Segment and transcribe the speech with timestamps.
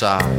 [0.00, 0.29] pensar.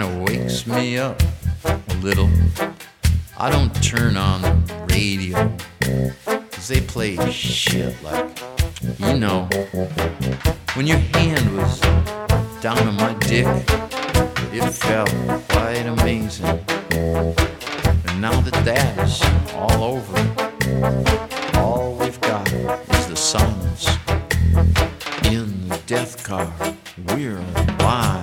[0.00, 1.20] Kind of wakes me up
[1.64, 2.30] a little.
[3.36, 5.56] I don't turn on the radio,
[6.50, 8.40] cause they play shit like,
[8.98, 9.46] you know,
[10.74, 11.80] when your hand was
[12.62, 13.46] down on my dick,
[14.54, 15.10] it felt
[15.50, 16.46] quite amazing.
[16.46, 19.20] And now that that is
[19.54, 23.86] all over, all we've got is the silence
[25.24, 26.50] in the death car.
[27.08, 28.19] We're alive.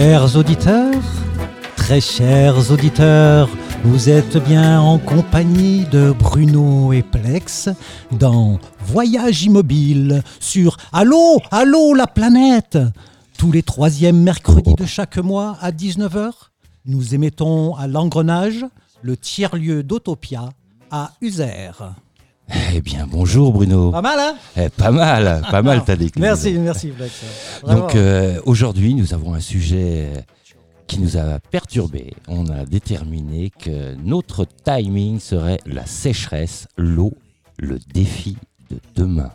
[0.00, 1.02] Chers auditeurs,
[1.74, 3.48] très chers auditeurs,
[3.82, 7.68] vous êtes bien en compagnie de Bruno et Plex
[8.12, 12.78] dans Voyage immobile sur Allô, allô la planète
[13.38, 16.30] Tous les troisièmes mercredis de chaque mois à 19h,
[16.86, 18.64] nous émettons à l'engrenage
[19.02, 20.50] le tiers-lieu d'Autopia
[20.92, 21.72] à Uzer.
[22.72, 23.90] Eh bien, bonjour Bruno.
[23.90, 26.50] Pas mal, hein Eh, pas mal, pas mal ta déclinaison.
[26.50, 26.92] Merci, merci.
[27.66, 30.24] Donc euh, aujourd'hui, nous avons un sujet
[30.86, 32.14] qui nous a perturbé.
[32.26, 37.12] On a déterminé que notre timing serait la sécheresse, l'eau,
[37.58, 38.38] le défi
[38.70, 39.30] de demain.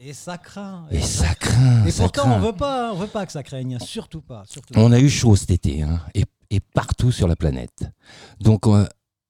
[0.00, 0.86] Et ça craint.
[0.90, 2.32] Et ça craint, Et ça pourtant, craint.
[2.36, 4.44] on veut pas, on veut pas que ça craigne, surtout pas.
[4.48, 4.80] Surtout pas.
[4.80, 7.84] On a eu chaud cet été, hein, et, et partout sur la planète.
[8.40, 8.66] Donc,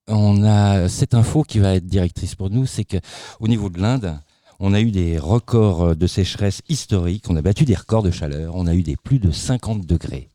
[0.09, 2.99] on a cette info qui va être directrice pour nous, c'est que
[3.41, 4.19] au niveau de l'Inde,
[4.61, 8.55] on a eu des records de sécheresse historiques, on a battu des records de chaleur,
[8.57, 10.31] on a eu des plus de 50 degrés.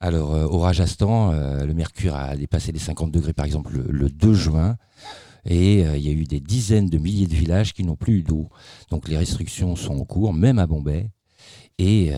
[0.00, 3.86] Alors, euh, au Rajasthan, euh, le mercure a dépassé les 50 degrés, par exemple, le,
[3.90, 4.76] le 2 juin.
[5.46, 8.18] Et euh, il y a eu des dizaines de milliers de villages qui n'ont plus
[8.18, 8.48] eu d'eau.
[8.90, 11.10] Donc les restrictions sont en cours, même à Bombay.
[11.78, 12.16] Et euh,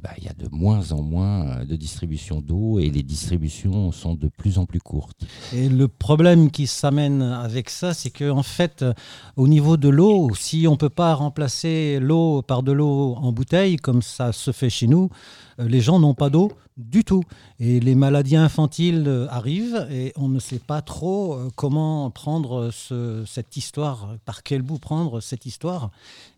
[0.00, 3.90] bah, il y a de moins en moins euh, de distribution d'eau et les distributions
[3.90, 5.26] sont de plus en plus courtes.
[5.52, 8.92] Et le problème qui s'amène avec ça, c'est que en fait, euh,
[9.34, 13.32] au niveau de l'eau, si on ne peut pas remplacer l'eau par de l'eau en
[13.32, 15.10] bouteille, comme ça se fait chez nous,
[15.58, 17.22] les gens n'ont pas d'eau du tout.
[17.58, 22.70] Et les maladies infantiles euh, arrivent et on ne sait pas trop euh, comment prendre
[22.70, 25.90] ce- cette histoire, par quel bout prendre cette histoire.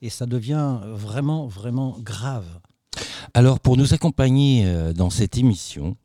[0.02, 2.46] Et ça devient vraiment, vraiment grave.
[3.34, 5.96] Alors pour nous accompagner euh, dans cette émission,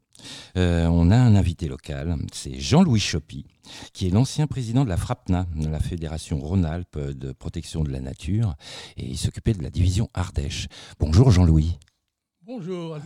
[0.57, 3.45] euh, on a un invité local, c'est Jean-Louis Choppy,
[3.93, 7.99] qui est l'ancien président de la FRAPNA, de la Fédération Rhône-Alpes de protection de la
[7.99, 8.55] nature,
[8.97, 10.67] et il s'occupait de la division Ardèche.
[10.99, 11.77] Bonjour Jean-Louis.
[12.45, 12.97] Bonjour.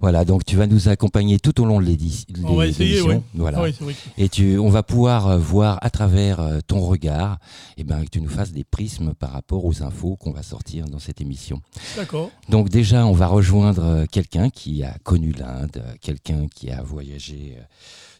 [0.00, 2.88] Voilà, donc tu vas nous accompagner tout au long de l'édi- On va l'é- essayer,
[2.96, 3.08] l'émission.
[3.10, 3.22] ouais.
[3.34, 3.58] Voilà.
[3.70, 3.84] Que-
[4.18, 7.38] Et tu, on va pouvoir euh, voir à travers euh, ton regard,
[7.76, 10.86] et ben, que tu nous fasses des prismes par rapport aux infos qu'on va sortir
[10.86, 11.60] dans cette émission.
[11.96, 12.30] D'accord.
[12.48, 17.56] Donc déjà, on va rejoindre euh, quelqu'un qui a connu l'Inde, quelqu'un qui a voyagé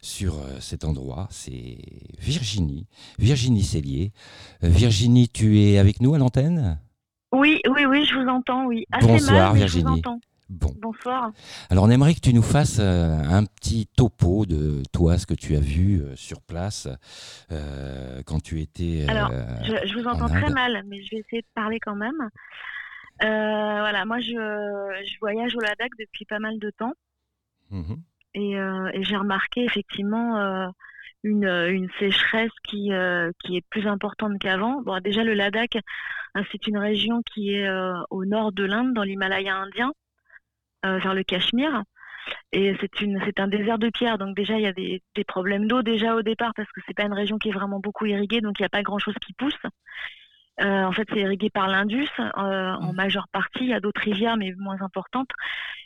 [0.01, 1.27] sur cet endroit.
[1.31, 1.77] C'est
[2.19, 2.87] Virginie,
[3.19, 4.11] Virginie Cellier.
[4.63, 6.79] Virginie, tu es avec nous à l'antenne?
[7.33, 8.85] Oui, oui, oui, je vous entends, oui.
[8.91, 9.83] Assez Bonsoir, mal, mais je Virginie.
[9.85, 10.19] vous entends.
[10.51, 10.73] Bon.
[10.81, 11.31] Bonsoir.
[11.69, 15.33] Alors on aimerait que tu nous fasses euh, un petit topo de toi, ce que
[15.33, 16.89] tu as vu euh, sur place
[17.53, 19.05] euh, quand tu étais...
[19.07, 19.31] euh, Alors,
[19.63, 22.19] Je, je vous entends en très mal, mais je vais essayer de parler quand même.
[23.23, 26.95] Euh, voilà, moi, je, je voyage au Ladakh depuis pas mal de temps
[27.69, 28.01] mhm.
[28.33, 30.69] et, et j'ai remarqué effectivement
[31.23, 32.91] une, une sécheresse qui,
[33.45, 34.81] qui est plus importante qu'avant.
[34.81, 35.77] Bon, déjà, le Ladakh,
[36.35, 37.69] hein, c'est une région qui est
[38.09, 39.93] au nord de l'Inde, dans l'Himalaya indien,
[40.83, 41.83] vers le Cachemire.
[42.51, 45.23] Et c'est une, c'est un désert de pierre, donc déjà il y a des, des
[45.23, 48.05] problèmes d'eau déjà au départ parce que c'est pas une région qui est vraiment beaucoup
[48.05, 49.57] irriguée, donc il n'y a pas grand chose qui pousse.
[50.59, 52.95] Euh, en fait, c'est irrigué par l'Indus euh, en mmh.
[52.95, 53.63] majeure partie.
[53.63, 55.29] Il y a d'autres rivières, mais moins importantes.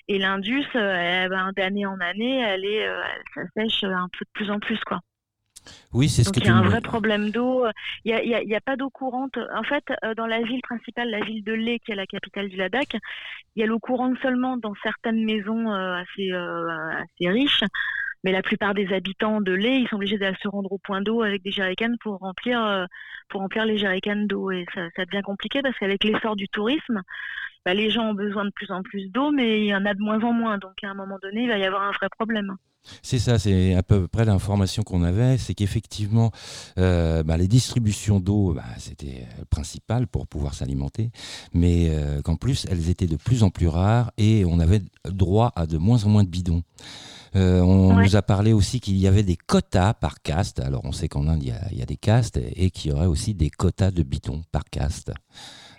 [0.07, 2.87] Et l'Indus, euh, eh ben, d'année en année, elle est,
[3.33, 4.99] ça sèche un peu de plus en plus, quoi.
[5.93, 7.65] Oui, c'est ce que tu Il y a un vrai problème d'eau.
[8.03, 9.37] Il n'y a, a, pas d'eau courante.
[9.55, 9.83] En fait,
[10.17, 12.95] dans la ville principale, la ville de Leh, qui est la capitale du Ladakh,
[13.55, 17.63] il y a l'eau courante seulement dans certaines maisons assez, assez riches.
[18.25, 20.99] Mais la plupart des habitants de lait, ils sont obligés de se rendre au point
[20.99, 22.85] d'eau avec des jerrycans pour remplir, euh,
[23.29, 24.49] pour remplir les jerrycans d'eau.
[24.49, 27.03] Et ça, ça, devient compliqué parce qu'avec l'essor du tourisme,
[27.65, 29.93] bah, les gens ont besoin de plus en plus d'eau, mais il y en a
[29.93, 30.57] de moins en moins.
[30.57, 32.55] Donc à un moment donné, il va y avoir un vrai problème.
[33.01, 36.31] C'est ça, c'est à peu près l'information qu'on avait, c'est qu'effectivement,
[36.77, 41.11] euh, bah, les distributions d'eau, bah, c'était principal pour pouvoir s'alimenter,
[41.53, 45.51] mais euh, qu'en plus, elles étaient de plus en plus rares et on avait droit
[45.55, 46.63] à de moins en moins de bidons.
[47.35, 50.59] Euh, on nous a parlé aussi qu'il y avait des quotas par caste.
[50.59, 53.33] Alors on sait qu'en Inde, il y, a, des castes et qu'il y aurait aussi
[53.33, 55.11] des quotas de bidons par caste.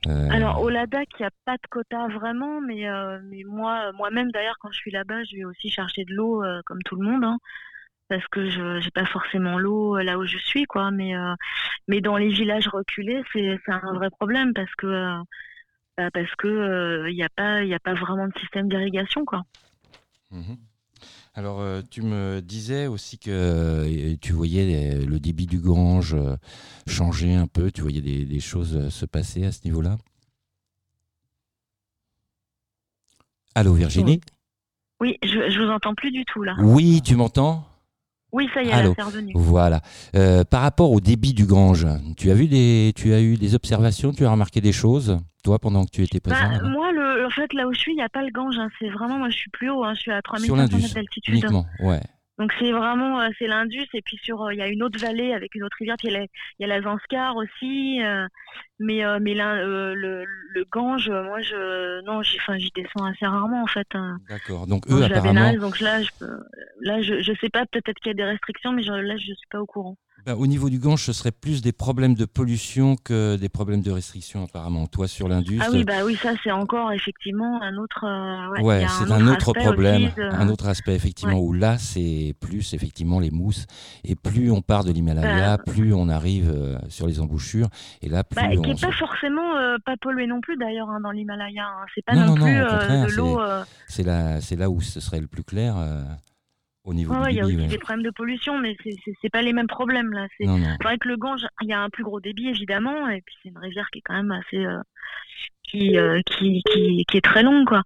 [0.08, 3.92] Euh, Alors au Ladakh, il n'y a pas de quotas vraiment, mais, euh, mais moi,
[3.92, 7.06] moi-même d'ailleurs, quand je suis là-bas, je vais aussi chercher de l'eau comme tout le
[7.06, 7.24] monde.
[7.24, 7.38] Hein,
[8.08, 10.90] parce que je n'ai pas forcément l'eau là où je suis, quoi.
[10.90, 11.12] Mais,
[11.88, 15.12] mais dans les villages reculés, c'est un vrai problème parce que
[15.96, 19.42] bah, parce que il n'y a pas il a pas vraiment de système d'irrigation, quoi.
[20.30, 20.54] Mmh
[21.36, 26.36] alors, euh, tu me disais aussi que euh, tu voyais le débit du Gange euh,
[26.86, 29.98] changer un peu, tu voyais des, choses se passer à ce niveau-là?
[33.54, 34.20] Allô, Virginie?
[34.98, 36.56] Oui, je, ne vous entends plus du tout là.
[36.58, 37.68] Oui, tu m'entends?
[38.36, 39.32] Oui, ça y est, c'est revenu.
[39.34, 39.80] Voilà.
[40.50, 41.86] par rapport au débit du Gange,
[42.16, 45.60] tu as vu des, tu as eu des observations, tu as remarqué des choses toi,
[45.60, 47.96] pendant que tu étais bah, présent Moi, le, en fait, là où je suis, il
[47.96, 48.56] n'y a pas le Gange.
[48.58, 48.68] Hein.
[48.80, 49.84] C'est vraiment, moi, je suis plus haut.
[49.84, 49.94] Hein.
[49.94, 51.34] Je suis à 3500 mètres d'altitude.
[51.34, 52.00] Uniquement, ouais.
[52.38, 55.00] Donc c'est vraiment euh, c'est l'Indus et puis sur euh, il y a une autre
[55.00, 56.28] vallée avec une autre rivière puis il
[56.58, 58.26] y a la, Zanskar aussi euh,
[58.78, 63.66] mais mais le, le Gange moi je non j'y enfin j'y descends assez rarement en
[63.66, 63.86] fait.
[63.94, 64.18] Hein.
[64.28, 64.66] D'accord.
[64.66, 66.10] Donc eux apparemment donc là je
[66.80, 69.48] là je, je sais pas peut-être qu'il y a des restrictions mais là je suis
[69.50, 69.96] pas au courant.
[70.24, 73.82] Ben, au niveau du Gange, ce serait plus des problèmes de pollution que des problèmes
[73.82, 74.86] de restriction, apparemment.
[74.88, 75.60] Toi, sur l'Indus.
[75.62, 78.04] Ah oui, bah oui, ça, c'est encore effectivement un autre.
[78.04, 83.20] Euh, ouais, c'est un, autre, problème, un autre aspect, effectivement, où là, c'est plus, effectivement,
[83.20, 83.66] les mousses.
[84.02, 87.68] Et plus on part de l'Himalaya, bah, plus on arrive euh, sur les embouchures.
[88.02, 88.34] Et là, plus.
[88.34, 91.66] Bah, on qui n'est pas forcément euh, pas pollué non plus, d'ailleurs, hein, dans l'Himalaya.
[91.66, 91.86] Hein.
[91.94, 93.40] C'est pas non, plus de l'eau.
[93.86, 95.76] C'est là, là où ce serait le plus clair
[96.94, 98.76] niveau Il y a aussi des problèmes de pollution, mais
[99.22, 100.26] c'est pas les mêmes problèmes là.
[100.38, 100.46] C'est
[100.82, 103.48] vrai que le Gange, il y a un plus gros débit évidemment, et puis c'est
[103.48, 104.80] une rivière qui est quand même assez euh,
[105.74, 107.82] euh, qui, qui, qui, est très long quoi.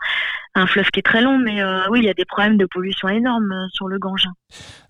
[0.55, 2.67] Un fleuve qui est très long, mais euh, oui, il y a des problèmes de
[2.67, 4.27] pollution énormes sur le Gange.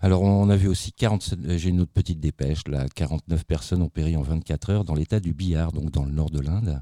[0.01, 3.89] Alors on a vu aussi 47, j'ai une autre petite dépêche là, 49 personnes ont
[3.89, 6.81] péri en 24 heures dans l'état du Bihar, donc dans le nord de l'Inde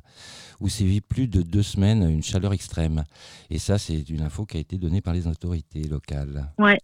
[0.59, 3.03] où sévit plus de deux semaines une chaleur extrême.
[3.49, 6.51] Et ça, c'est une info qui a été donnée par les autorités locales.
[6.57, 6.79] Ouais.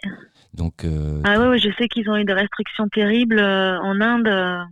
[0.55, 4.27] Donc, euh, ah ouais, je sais qu'ils ont eu des restrictions terribles euh, en Inde
[4.27, 4.63] euh,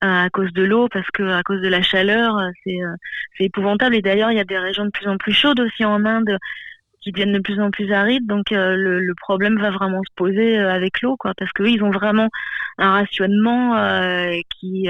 [0.00, 2.78] à cause de l'eau, parce que à cause de la chaleur, c'est
[3.40, 3.94] épouvantable.
[3.94, 6.38] Et d'ailleurs, il y a des régions de plus en plus chaudes aussi en Inde
[7.00, 8.26] qui deviennent de plus en plus arides.
[8.26, 12.28] Donc le, problème va vraiment se poser avec l'eau, quoi, parce qu'eux, ils ont vraiment
[12.78, 13.76] un rationnement
[14.60, 14.88] qui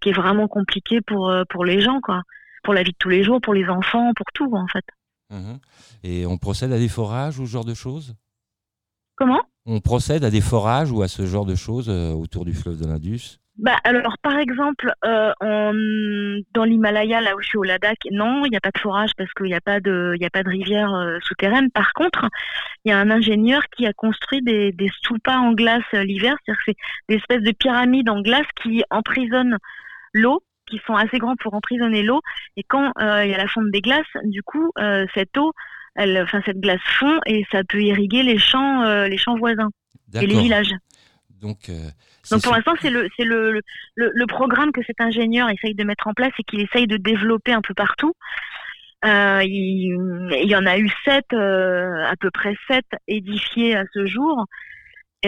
[0.00, 2.22] qui est vraiment compliqué pour, pour les gens, quoi.
[2.64, 4.84] Pour la vie de tous les jours, pour les enfants, pour tout, en fait.
[5.30, 5.58] Mhm.
[6.02, 8.16] Et on procède à des forages ou ce genre de choses?
[9.16, 9.42] Comment?
[9.66, 12.80] On procède à des forages ou à ce genre de choses euh, autour du fleuve
[12.80, 13.38] de l'Indus?
[13.58, 15.32] Bah, alors, par exemple, euh,
[16.52, 19.12] dans l'Himalaya, là où je suis au Ladakh, non, il n'y a pas de forage
[19.16, 21.70] parce qu'il n'y a pas de, il a pas de rivière euh, souterraine.
[21.70, 22.28] Par contre,
[22.84, 26.36] il y a un ingénieur qui a construit des, des stupas en glace euh, l'hiver,
[26.44, 26.76] c'est-à-dire que c'est
[27.08, 29.56] des espèces de pyramides en glace qui emprisonnent
[30.12, 32.20] l'eau, qui sont assez grands pour emprisonner l'eau.
[32.58, 34.72] Et quand il y a la fonte des glaces, du coup,
[35.14, 35.52] cette eau,
[35.96, 39.70] elle, enfin cette glace fond et ça peut irriguer les champs, les champs voisins
[40.14, 40.72] et les villages.
[41.40, 41.88] Donc, euh,
[42.30, 43.60] Donc pour l'instant, c'est le, le,
[43.94, 46.96] le, le, programme que cet ingénieur essaye de mettre en place et qu'il essaye de
[46.96, 48.14] développer un peu partout.
[49.04, 49.94] Euh, il,
[50.42, 54.46] il, y en a eu sept, euh, à peu près sept édifiés à ce jour.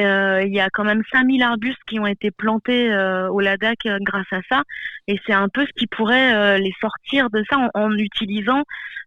[0.05, 3.87] Euh, il y a quand même 5000 arbustes qui ont été plantés euh, au Ladakh
[4.00, 4.62] grâce à ça.
[5.07, 8.62] Et c'est un peu ce qui pourrait les sortir de ça en, en utilisant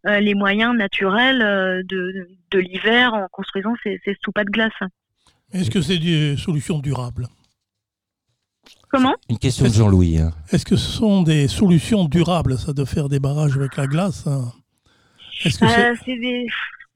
[0.06, 1.40] les moyens naturels
[1.86, 4.72] de, de l'hiver en construisant ces, ces soupas de glace.
[5.54, 7.28] Est-ce que c'est des solutions durables?
[8.90, 9.16] Comment?
[9.30, 10.18] Une question de Jean-Louis.
[10.20, 10.32] hein.
[10.52, 14.28] Est-ce que ce sont des solutions durables, ça, de faire des barrages avec la glace
[14.28, 14.52] hein?
[15.46, 16.46] Est-ce que c'est- Euh, C'est des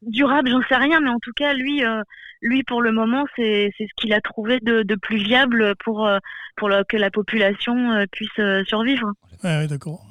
[0.02, 2.02] durables, j'en sais rien, mais en tout cas, lui, euh,
[2.46, 6.08] lui pour le moment, c'est c'est ce qu'il a trouvé de, de plus viable pour,
[6.08, 6.20] euh,
[6.56, 9.12] pour le- que la population euh, puisse euh, survivre.
[9.44, 10.06] Ouais, ouais, d'accord.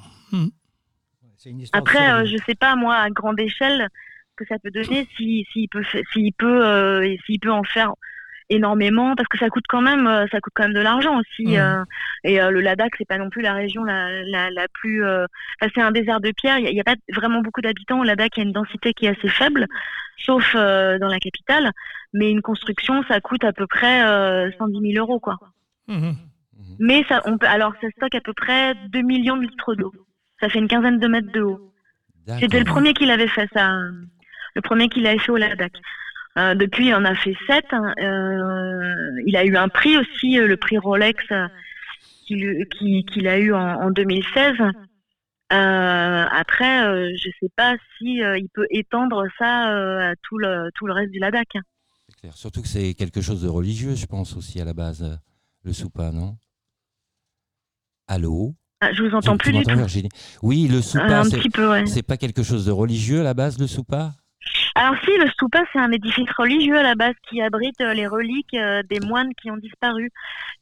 [1.47, 3.87] Histoire Après, euh, je sais pas moi à grande échelle
[4.31, 7.91] ce que ça peut donner, si s'il peut s'il peut euh, s'il peut en faire
[8.49, 11.47] énormément, parce que ça coûte quand même euh, ça coûte quand même de l'argent aussi.
[11.47, 11.55] Mhm.
[11.57, 11.83] euh,
[12.23, 15.25] et euh, le Ladakh c'est pas non plus la région la la, la plus, euh,
[15.73, 16.59] c'est un désert de pierre.
[16.59, 17.99] Il y, a- a pas vraiment beaucoup d'habitants.
[17.99, 19.65] Au Ladakh il y a une densité qui est assez faible,
[20.17, 21.71] sauf euh, dans la capitale.
[22.13, 25.37] Mais une construction ça coûte à peu près euh, 110 000 euros quoi.
[25.87, 26.15] Mhm.
[26.79, 29.93] Mais ça, on peut, alors ça stocke à peu près 2 millions de litres d'eau.
[30.41, 31.71] Ça fait une quinzaine de mètres de haut.
[32.39, 33.69] C'était le premier qu'il avait fait ça,
[34.55, 35.73] le premier qu'il avait fait au Ladakh.
[36.37, 37.65] Euh, depuis, il en a fait sept.
[37.71, 37.93] hein.
[37.99, 41.47] Euh, il a eu un prix aussi, euh, le prix Rolex, euh,
[42.27, 44.55] qu'il qui- qu'il a eu en, en 2016.
[45.53, 50.93] Euh, après, je sais pas si il peut étendre ça à tout le tout le
[50.93, 51.55] reste du Ladakh.
[51.55, 51.61] hein.
[52.19, 52.33] Clair.
[52.35, 55.19] Surtout que c'est quelque chose de religieux, je pense aussi à la base,
[55.63, 56.35] le soupa, non?
[58.07, 58.53] Allô?
[58.81, 59.75] Ah, je vous entends Tu- plus tu du tout.
[59.77, 60.09] Virginie?
[60.43, 61.85] Oui, le soupa, ouais.
[61.87, 64.13] c'est pas quelque chose de religieux à la base, le soupa?
[64.77, 68.07] Alors si, le stupa, c'est un édifice religieux à la base qui abrite euh, les
[68.07, 70.11] reliques euh, des moines qui ont disparu.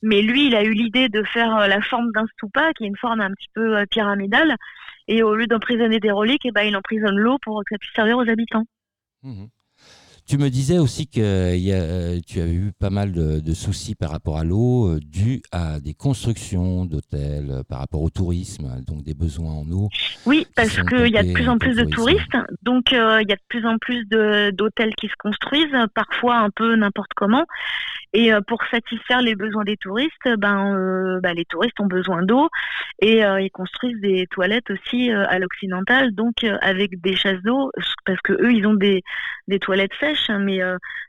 [0.04, 2.88] Mais lui, il a eu l'idée de faire euh, la forme d'un stupa, qui est
[2.88, 4.56] une forme un petit peu pyramidale.
[5.08, 7.94] Et au lieu d'emprisonner des reliques, eh ben, il emprisonne l'eau pour que ça puisse
[7.96, 8.66] servir aux habitants.
[9.24, 9.50] Mhm.
[10.26, 13.42] Tu me disais aussi que euh, y a, euh, tu avais eu pas mal de,
[13.42, 18.10] de soucis par rapport à l'eau, euh, dû à des constructions d'hôtels, par rapport au
[18.10, 19.90] tourisme, donc des besoins en eau.
[20.26, 22.26] Oui, parce qu'il y a de plus en plus de tourisme.
[22.26, 24.06] touristes, donc euh, il y a de plus en plus
[24.54, 27.46] d'hôtels qui se construisent, parfois un peu n'importe comment.
[28.14, 32.22] Et euh, pour satisfaire les besoins des touristes, ben, euh, bah, les touristes ont besoin
[32.22, 32.48] d'eau
[33.02, 37.72] et euh, ils construisent des toilettes aussi à l'occidental, donc avec des chasses d'eau,
[38.06, 39.02] parce que eux ils ont des,
[39.48, 40.60] des toilettes sèches, hein, mais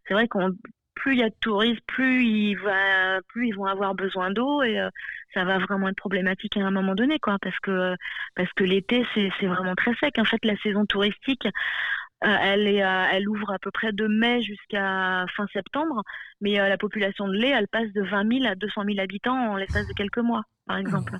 [0.07, 0.53] c'est vrai qu'on
[0.95, 2.59] plus il y a de touristes, plus ils,
[3.29, 4.81] plus ils vont avoir besoin d'eau et
[5.35, 7.95] ça va vraiment être problématique à un moment donné, quoi, parce que
[8.35, 10.19] parce que l'été c'est vraiment très sec.
[10.19, 11.47] En fait, la saison touristique,
[12.23, 16.03] elle est à- elle ouvre à peu près de mai jusqu'à fin septembre,
[16.41, 19.53] mais euh, la population de lait, elle passe de 20 000 à 200 000 habitants
[19.53, 21.19] en l'espace de quelques mois, par exemple.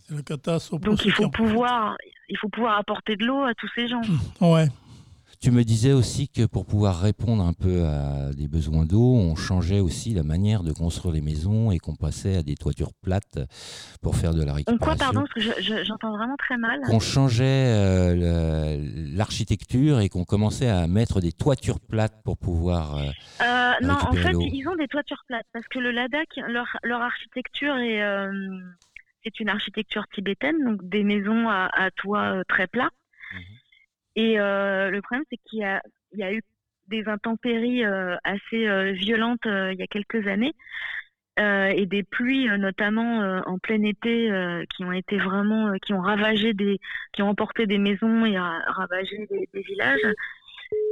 [0.00, 0.80] C'est la catastrophe.
[0.82, 1.96] pour Donc il faut en- pouvoir
[2.28, 4.02] il faut pouvoir apporter de l'eau à tous ces gens.
[4.40, 4.66] Ouais.
[5.40, 9.36] Tu me disais aussi que pour pouvoir répondre un peu à des besoins d'eau, on
[9.36, 13.38] changeait aussi la manière de construire les maisons et qu'on passait à des toitures plates
[14.02, 14.78] pour faire de la On récupération.
[14.84, 16.80] quoi, pardon, parce que je- je- j'entends vraiment très mal.
[16.84, 18.76] qu'on changeait euh,
[19.14, 22.96] l'architecture et qu'on commençait à mettre des toitures plates pour pouvoir.
[22.96, 23.10] euh,
[23.42, 27.00] Euh, non, en fait, ils ont des toitures plates parce que le Ladakh, leur, leur
[27.00, 28.32] architecture est, euh,
[29.22, 32.90] c'est une architecture tibétaine, donc des maisons à, à toit euh, très plat.
[34.16, 36.42] Et euh, le problème, c'est qu'il y y a eu
[36.88, 40.54] des intempéries euh, assez euh, violentes il y a quelques années
[41.40, 44.28] et des pluies, notamment en plein été,
[44.74, 46.80] qui ont été vraiment, qui ont ravagé des,
[47.12, 50.00] qui ont emporté des maisons et ra- ravagé des, villages.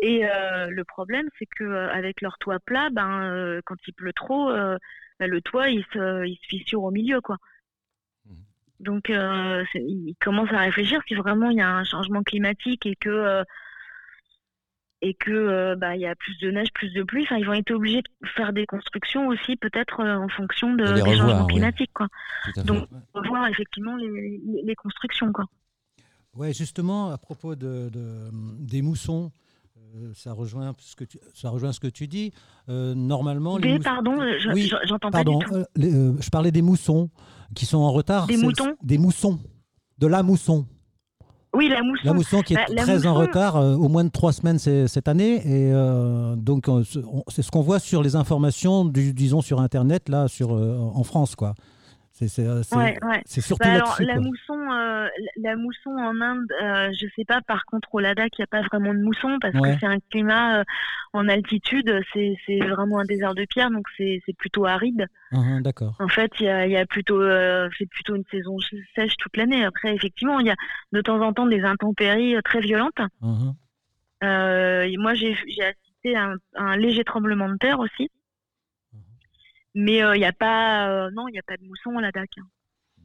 [0.02, 4.78] Et le problème, c'est que avec leur toit plat, ben, quand il pleut trop, ben,
[5.28, 7.38] le toit il se, il se fissure au milieu, quoi.
[8.80, 12.97] Donc, euh, ils commencent à réfléchir si vraiment il y a un changement climatique et
[12.97, 13.45] que euh,
[15.02, 17.23] et que euh, bah, il y a plus de neige, plus de pluie.
[17.25, 20.85] Enfin, ils vont être obligés de faire des constructions aussi, peut-être euh, en fonction de,
[20.85, 21.52] des revoir, changements ouais.
[21.52, 22.09] climatiques, quoi.
[22.64, 25.45] Donc, Revoir effectivement les, les, les constructions, quoi.
[26.35, 29.45] Ouais, justement, à propos de, de- des moussons, euh,
[30.14, 32.32] ça, rejoint ce que tu, ça rejoint ce que tu dis.
[32.68, 35.54] Euh, normalement, les pardon, je- Oui, je- j'entends pas Pardon, du tout.
[35.54, 37.10] euh, les, euh, je parlais des moussons
[37.54, 38.26] qui sont en retard.
[38.26, 39.38] Des moutons Des moussons.
[39.98, 40.66] De la mousson.
[41.54, 42.02] Oui, la mousson.
[42.04, 44.32] La mousson qui est Bah, la très en mousson- retard, euh, au moins de trois
[44.32, 45.36] semaines cette année.
[45.36, 49.40] Et euh, donc, euh, ce- on- c'est ce qu'on voit sur les informations, du, disons,
[49.40, 51.54] sur Internet, là, sur, euh, en France, quoi.
[52.18, 53.20] C'est euh, c'est- Ouais, ouais.
[53.26, 55.06] c'est surtout Bah alors, la mousson, euh,
[55.37, 57.42] la mousson en Inde, euh, je sais pas.
[57.42, 59.75] Par contre, au Ladakh, il n'y a pas vraiment de mousson parce Ouais.
[59.75, 60.64] que c'est un climat euh,
[61.12, 62.00] en altitude.
[62.14, 65.06] C'est vraiment un désert de pierre, donc c'est plutôt aride.
[65.32, 65.94] Ah, D'accord.
[66.00, 67.20] En fait, il y a, il y a plutôt,
[67.78, 68.56] c'est plutôt une saison
[68.94, 69.62] sèche toute l'année.
[69.66, 70.56] Après, effectivement, il y a
[70.92, 72.99] de temps en temps des intempéries très violentes.
[74.23, 78.11] Et moi, j'ai j'ai assisté à un, à un léger tremblement de terre aussi.
[79.78, 82.00] Mais euh, il n'y a pas, euh, non, il n'y a pas de mousson au
[82.00, 82.30] Ladakh.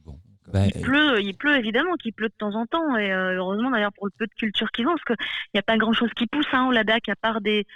[0.06, 0.18] Bon.
[0.52, 3.70] Ben, Il pleut, il pleut évidemment qu'il pleut de temps en temps et euh, heureusement
[3.70, 6.10] d'ailleurs pour le peu de culture qu'ils ont parce qu'il n'y a pas grand chose
[6.16, 7.66] qui pousse hein, au Ladakh à part des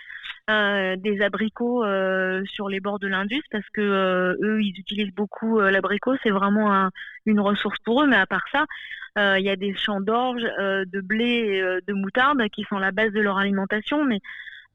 [0.51, 5.15] euh, des abricots euh, sur les bords de l'Indus parce que euh, eux ils utilisent
[5.15, 6.91] beaucoup euh, l'abricot c'est vraiment un-
[7.27, 8.65] une ressource pour eux mais à part ça
[9.19, 12.65] euh, il y a des champs d'orge, euh, de blé, et, euh, de moutarde qui
[12.69, 14.21] sont la base de leur alimentation mais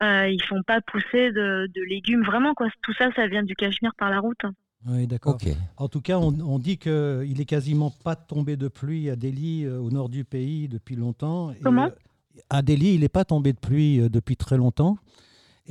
[0.02, 3.56] euh, ils font pas pousser de, de légumes vraiment quoi tout ça ça vient du
[3.56, 4.42] Cachemire par la route.
[4.88, 5.38] Oui, d'accord.
[5.78, 9.64] En tout cas, on, on dit qu'il est quasiment pas tombé de pluie à Delhi,
[9.64, 11.52] euh, au nord du pays, depuis longtemps.
[11.52, 11.86] Et, Comment?
[11.86, 14.98] euh, À Delhi, il n'est pas tombé de pluie euh, depuis très longtemps.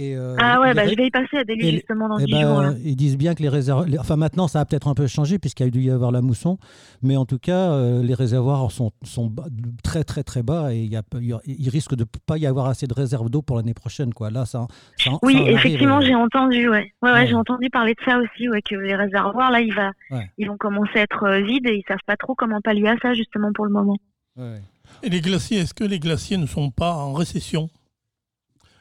[0.02, 2.32] Et, euh, Ah ouais bah je vais y passer à Delhi justement dans eh 10
[2.32, 2.72] ben, jours là.
[2.82, 3.86] ils disent bien que les réservoirs.
[3.98, 6.22] Enfin, maintenant, ça a peut-être un peu changé, puisqu'il y a dû y avoir la
[6.22, 6.56] mousson.
[7.02, 9.44] Mais en tout cas, euh, les réservoirs sont, sont bas-
[9.84, 10.72] très, très, très bas.
[10.72, 12.94] Et il, y a, il y a- il risque de pas y avoir assez de
[12.94, 14.14] réserves d'eau pour l'année prochaine.
[14.14, 14.30] Quoi.
[14.30, 14.66] Là, ça,
[14.96, 16.92] ça, Oui, ça effectivement, euh, j'ai entendu, ouais.
[17.02, 17.26] Ouais, ouais, Ouais.
[17.26, 20.30] j'ai entendu parler de ça aussi, ouais, que les réservoirs, là, ils, va, Ouais.
[20.38, 22.96] ils vont commencer à être euh, vides et ils savent pas trop comment pallier à
[23.02, 23.96] ça, justement, pour le moment.
[24.38, 24.62] ouais.
[25.04, 27.68] Et les glaciers, est-ce que les glaciers ne sont pas en récession?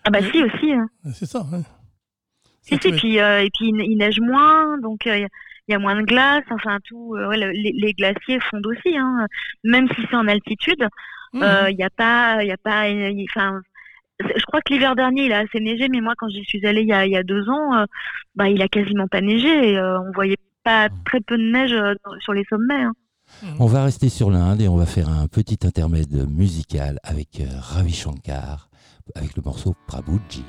[0.10, 0.72] Ah bah si, aussi.
[0.74, 0.88] Hein.
[1.14, 1.46] C'est ça.
[2.62, 5.24] Si, si, être- puis, euh, et puis il, il neige moins, donc euh, il y
[5.26, 5.30] a-
[5.68, 7.16] il y a moins de glace, enfin tout.
[7.16, 9.28] euh, ouais, le- les, les glaciers fondent aussi, hein.
[9.64, 10.84] Même si c'est en altitude,
[11.36, 12.44] euh, il n'y a pas...
[12.44, 12.86] il Y a pas
[13.32, 13.62] enfin,
[14.20, 16.82] je crois que l'hiver dernier, il a assez neigé, mais moi, quand j'y suis allée
[16.82, 17.86] il y a, il y a deux ans, euh,
[18.36, 19.74] bah, il a quasiment pas neigé.
[19.74, 22.84] Et, euh, on voyait pas très peu de neige euh, sur les sommets.
[22.84, 22.94] hein.
[23.60, 27.94] On va rester sur l'Inde et on va faire un petit intermède musical avec Ravi
[27.94, 28.69] Shankar,
[29.16, 30.46] avec le morceau Prabhuji.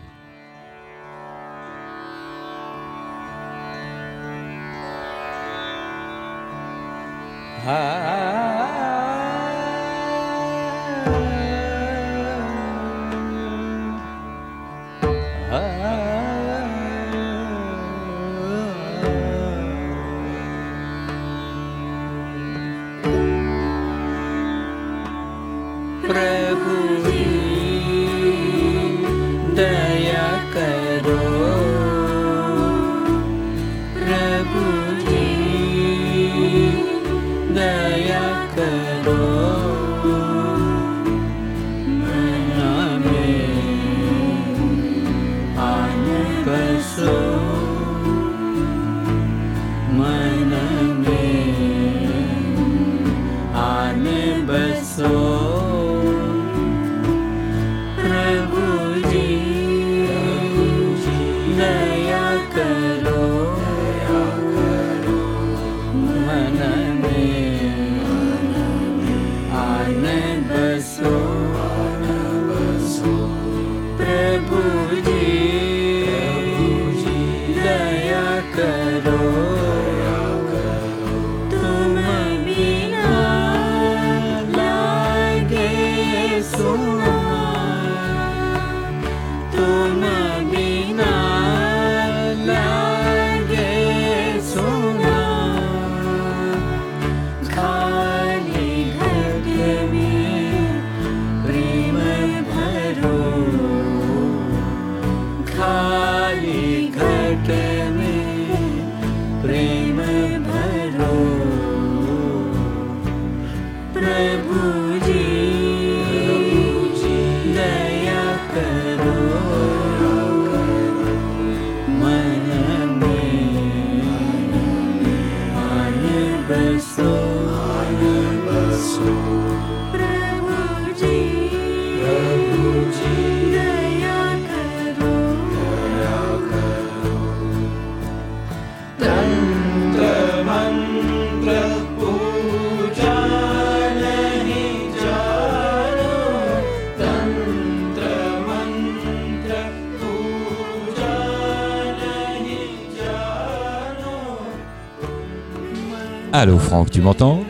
[156.32, 157.40] Allô Franck, tu m'entends?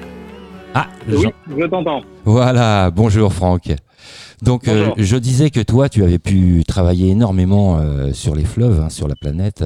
[0.75, 1.27] Ah, Oui,
[1.57, 2.01] je t'entends.
[2.25, 3.73] voilà, bonjour Franck.
[4.43, 8.81] Donc euh, je disais que toi tu avais pu travailler énormément euh, sur les fleuves,
[8.81, 9.65] hein, sur la planète.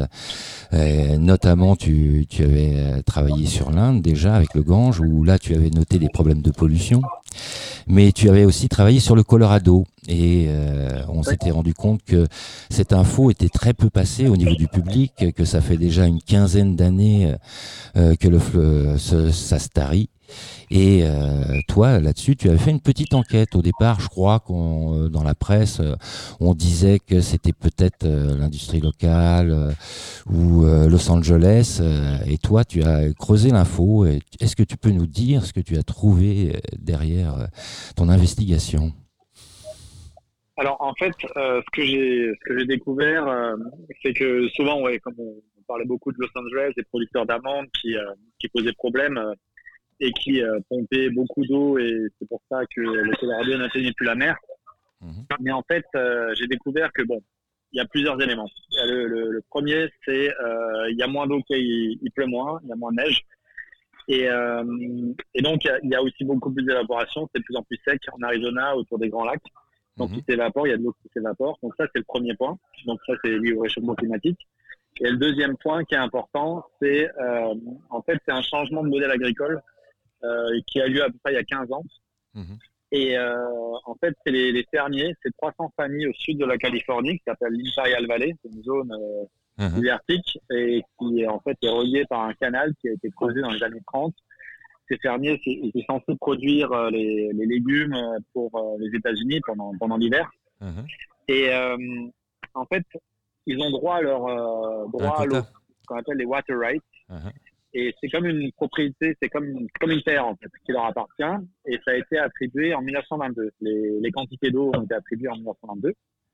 [0.73, 5.39] Euh, notamment tu, tu avais euh, travaillé sur l'Inde déjà avec le Gange où là
[5.39, 7.03] tu avais noté des problèmes de pollution.
[7.87, 12.27] Mais tu avais aussi travaillé sur le Colorado et euh, on s'était rendu compte que
[12.71, 16.21] cette info était très peu passée au niveau du public, que ça fait déjà une
[16.21, 17.35] quinzaine d'années
[17.97, 20.09] euh, que le fleuve ça se tarit.
[20.71, 23.55] Et euh, toi, là-dessus, tu avais fait une petite enquête.
[23.55, 25.95] Au départ, je crois qu'on euh, dans la presse, euh,
[26.41, 29.75] on disait que c'était peut-être l'industrie locale
[30.27, 31.81] ou Los Angeles.
[32.27, 34.05] et toi, tu as creusé l'info.
[34.05, 37.49] Est-ce que tu peux nous dire ce que tu as trouvé derrière
[37.97, 38.93] ton investigation?
[40.57, 41.85] Alors en fait, ce que
[42.59, 43.55] j'ai découvert,
[44.03, 45.35] c'est que souvent, comme on,
[45.67, 49.19] parlait beaucoup de Los Angeles, des producteurs d'amandes qui posaient problème
[50.01, 54.07] et qui euh, pompaient beaucoup d'eau et c'est pour ça que le Colorado n'atteignait plus
[54.07, 54.37] la mer.
[55.01, 55.25] Mhm.
[55.41, 57.21] Mais en fait, euh, j'ai découvert que bon,
[57.73, 58.49] il y a plusieurs éléments.
[58.87, 62.61] Le, le- le premier, c'est euh, il y a moins d'eau qu'il il pleut moins,
[62.63, 63.23] il y a moins de neige.
[64.07, 64.63] Et, euh,
[65.35, 67.57] et donc, il y a- il y, a aussi beaucoup plus d'évaporation, c'est de plus
[67.57, 69.43] en plus sec en Arizona, autour des grands lacs.
[69.97, 70.17] Donc, Mhm.
[70.19, 71.59] il s'évapore, il y a de l'eau qui s'évapore.
[71.63, 72.59] Donc, ça, c'est le premier point.
[72.87, 74.39] Donc, ça, c'est lié au réchauffement climatique.
[75.01, 77.55] Et le deuxième point qui est important, c'est euh,
[77.91, 79.61] en fait, c'est un changement de modèle agricole
[80.67, 81.83] qui a lieu à peu près il y a 15 ans.
[82.35, 82.59] Mhm.
[82.93, 83.35] Et euh,
[83.87, 87.25] en fait, c'est les, les fermiers, c'est 300 familles au sud de la Californie qui
[87.27, 89.25] s'appelle l'Imperial Valley, c'est une zone euh,
[89.57, 89.81] Mhm.
[89.81, 93.51] désertique et qui en fait est reliée par un canal qui a été creusé dans
[93.51, 94.13] les années 30.
[94.91, 99.73] Ces fermiers étaient censés produire euh, les, les légumes euh, pour euh, les États-Unis pendant,
[99.79, 100.29] pendant l'hiver.
[100.61, 100.85] Mhm.
[101.29, 101.77] Et euh,
[102.55, 102.83] en fait,
[103.47, 105.43] ils ont droit à leur euh, droit à l'eau,
[105.87, 106.83] qu'on appelle les water rights.
[107.77, 110.85] Et c'est comme une propriété, c'est comme, une- comme une terre en fait, qui leur
[110.85, 111.45] appartient.
[111.67, 113.51] Et ça a été attribué en 1922.
[113.61, 115.93] Les, les quantités d'eau ont été attribuées en 1922.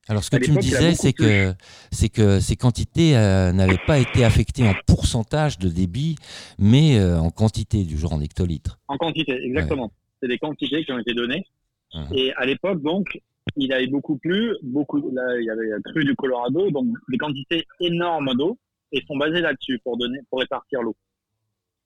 [0.08, 1.52] Alors, ce que tu me disais, c'est que,
[1.92, 6.16] c'est que ces quantités euh, n'avaient pas été affectées en pourcentage de débit,
[6.58, 8.78] mais euh, en quantité, du genre en hectolitres.
[8.88, 9.92] En quantité, exactement.
[10.22, 11.44] C'est des quantités qui ont été données.
[11.94, 12.06] Mhm.
[12.14, 13.18] Et à l'époque, donc,
[13.56, 17.18] il avait beaucoup plu, beaucoup, là, il y avait un cru du Colorado, donc des
[17.18, 18.58] quantités énormes d'eau,
[18.92, 20.96] et sont basées là-dessus pour donner, pour répartir l'eau.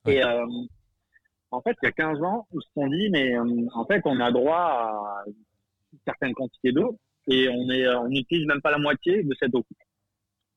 [0.06, 0.16] Ouais.
[0.16, 0.46] Et euh,
[1.50, 4.02] en fait, il y a 15 ans, ils se sont dit, mais euh, en fait,
[4.04, 5.24] on a droit à
[6.06, 9.64] certaines quantités d'eau, et on est, on n'utilise même pas la moitié de cette eau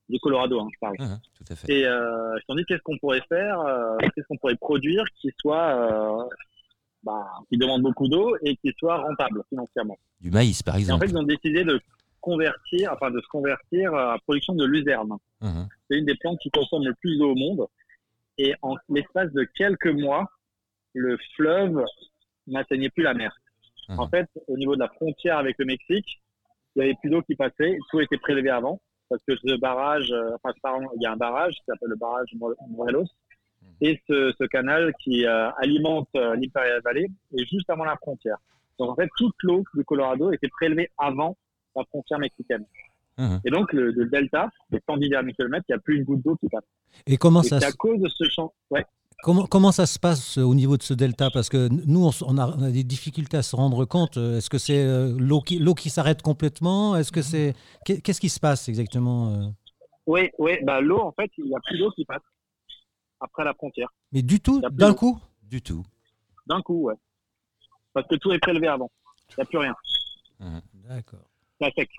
[0.08, 0.96] du Colorado, hein, je parle.
[0.98, 1.72] Mhm, tout à fait.
[1.72, 5.04] Et euh, ils se sont dit qu'est-ce qu'on pourrait faire, euh, qu'est-ce qu'on pourrait produire
[5.20, 6.24] qui soit, euh,
[7.02, 9.98] bah, qui demande beaucoup d'eau et qui soit rentable financièrement.
[10.20, 11.04] Du maïs, par Et en exemple.
[11.06, 11.78] fait, ils ont décidé de
[12.20, 15.12] convertir, enfin de se convertir à la production de luzerne.
[15.42, 17.66] C'est une des plantes qui consomme le plus d'eau au monde.
[18.38, 20.30] Et en l'espace de quelques mois,
[20.94, 21.84] le fleuve
[22.46, 23.34] n'atteignait plus la mer.
[23.88, 23.98] Mhm.
[24.00, 26.20] En fait, au niveau de la frontière avec le Mexique,
[26.76, 30.10] il y avait plus d'eau qui passait, tout était prélevé avant, parce que ce barrage,
[30.12, 33.06] euh, enfin, pardon, il y a un barrage qui s'appelle le barrage Mo- Morelos,
[33.80, 38.36] et ce, ce canal qui euh, alimente euh, l'Imperial Valley est juste avant la frontière.
[38.78, 41.36] Donc en fait, toute l'eau du Colorado était prélevée avant
[41.74, 42.64] la frontière mexicaine.
[43.18, 43.40] Mhm.
[43.44, 46.36] Et donc le, le delta, de 110 kilomètres, il n'y a plus une goutte d'eau
[46.36, 46.64] qui passe.
[47.06, 48.52] Et comment Et ça, à se- cause de ce champ.
[48.70, 48.84] Ouais.
[49.22, 51.30] comment, comment ça se passe euh, au niveau de ce delta?
[51.30, 54.16] Parce que nous, on, a, on a des difficultés à se rendre compte.
[54.16, 56.96] Euh, Est-ce que c'est euh, l'eau qui, l'eau qui s'arrête complètement?
[56.96, 59.52] Est-ce que c'est qu'est- Qu'est-ce qui se passe exactement
[60.06, 62.22] Oui, oui, bah l'eau, en fait, il n'y a plus d'eau qui passe
[63.20, 63.88] après la frontière.
[64.12, 65.18] Mais du tout, d'un coup?
[65.42, 65.84] Du tout.
[66.46, 66.94] D'un coup, ouais.
[67.94, 68.90] Parce que tout est prélevé avant.
[69.30, 69.74] Il n'y a plus rien.
[70.88, 71.28] D'accord.
[71.60, 71.90] C'est à sec.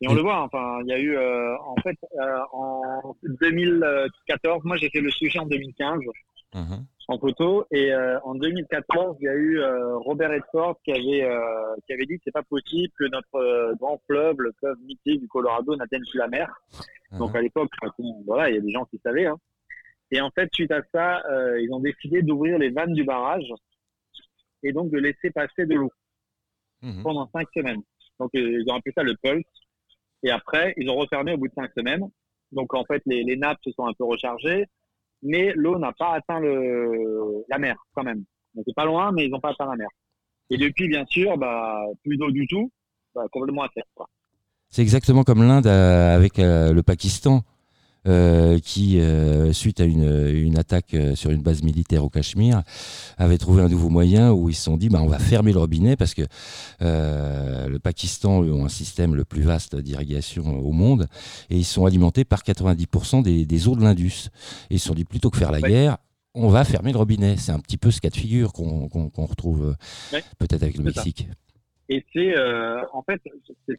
[0.00, 4.62] Et on le voit, enfin, il y a eu, euh, en fait, euh, en 2014,
[4.64, 6.00] moi j'ai fait le sujet en 2015
[6.54, 6.86] Mhm.
[7.08, 11.24] en photo, et euh, en 2014, il y a eu euh, Robert Redford qui avait,
[11.24, 14.76] euh, qui avait dit que c'est pas possible que notre euh, grand fleuve, le fleuve
[14.86, 16.48] mythique du Colorado, n'atteigne plus la mer.
[17.18, 17.36] Donc Mhm.
[17.36, 17.70] à l'époque,
[18.24, 19.26] voilà, il y a des gens qui savaient.
[19.26, 19.36] Hein.
[20.10, 23.52] Et en fait, suite à ça, euh, ils ont décidé d'ouvrir les vannes du barrage
[24.62, 25.92] et donc de laisser passer de l'eau
[26.82, 27.02] Mhm.
[27.02, 27.82] pendant cinq semaines.
[28.20, 29.44] Donc ils ont appelé ça le pulse.
[30.22, 32.08] Et après, ils ont refermé au bout de cinq semaines.
[32.52, 34.66] Donc en fait, les, les nappes se sont un peu rechargées,
[35.22, 38.24] mais l'eau n'a pas atteint le, la mer quand même.
[38.54, 39.88] Donc c'est pas loin, mais ils n'ont pas atteint la mer.
[40.50, 42.70] Et depuis, bien sûr, bah, plus d'eau du tout,
[43.14, 44.08] bah, complètement à quoi.
[44.70, 47.42] C'est exactement comme l'Inde euh, avec euh, le Pakistan,
[48.06, 52.62] euh, qui, euh, suite à une, une attaque euh, sur une base militaire au Cachemire,
[53.18, 55.58] avait trouvé un nouveau moyen où ils se sont dit bah, on va fermer le
[55.58, 56.22] robinet parce que
[56.82, 61.06] euh, le Pakistan eux, ont un système le plus vaste d'irrigation au monde
[61.50, 64.28] et ils sont alimentés par 90% des, des eaux de l'Indus.
[64.70, 65.68] Et ils se sont dit plutôt que faire la Ouais.
[65.68, 65.98] guerre,
[66.34, 67.36] on va fermer le robinet.
[67.36, 69.74] C'est un petit peu ce cas de figure qu'on retrouve
[70.12, 70.22] Ouais.
[70.38, 71.00] peut-être avec le ça.
[71.00, 71.28] Mexique.
[71.88, 72.34] Et c'est,
[72.92, 73.20] en fait,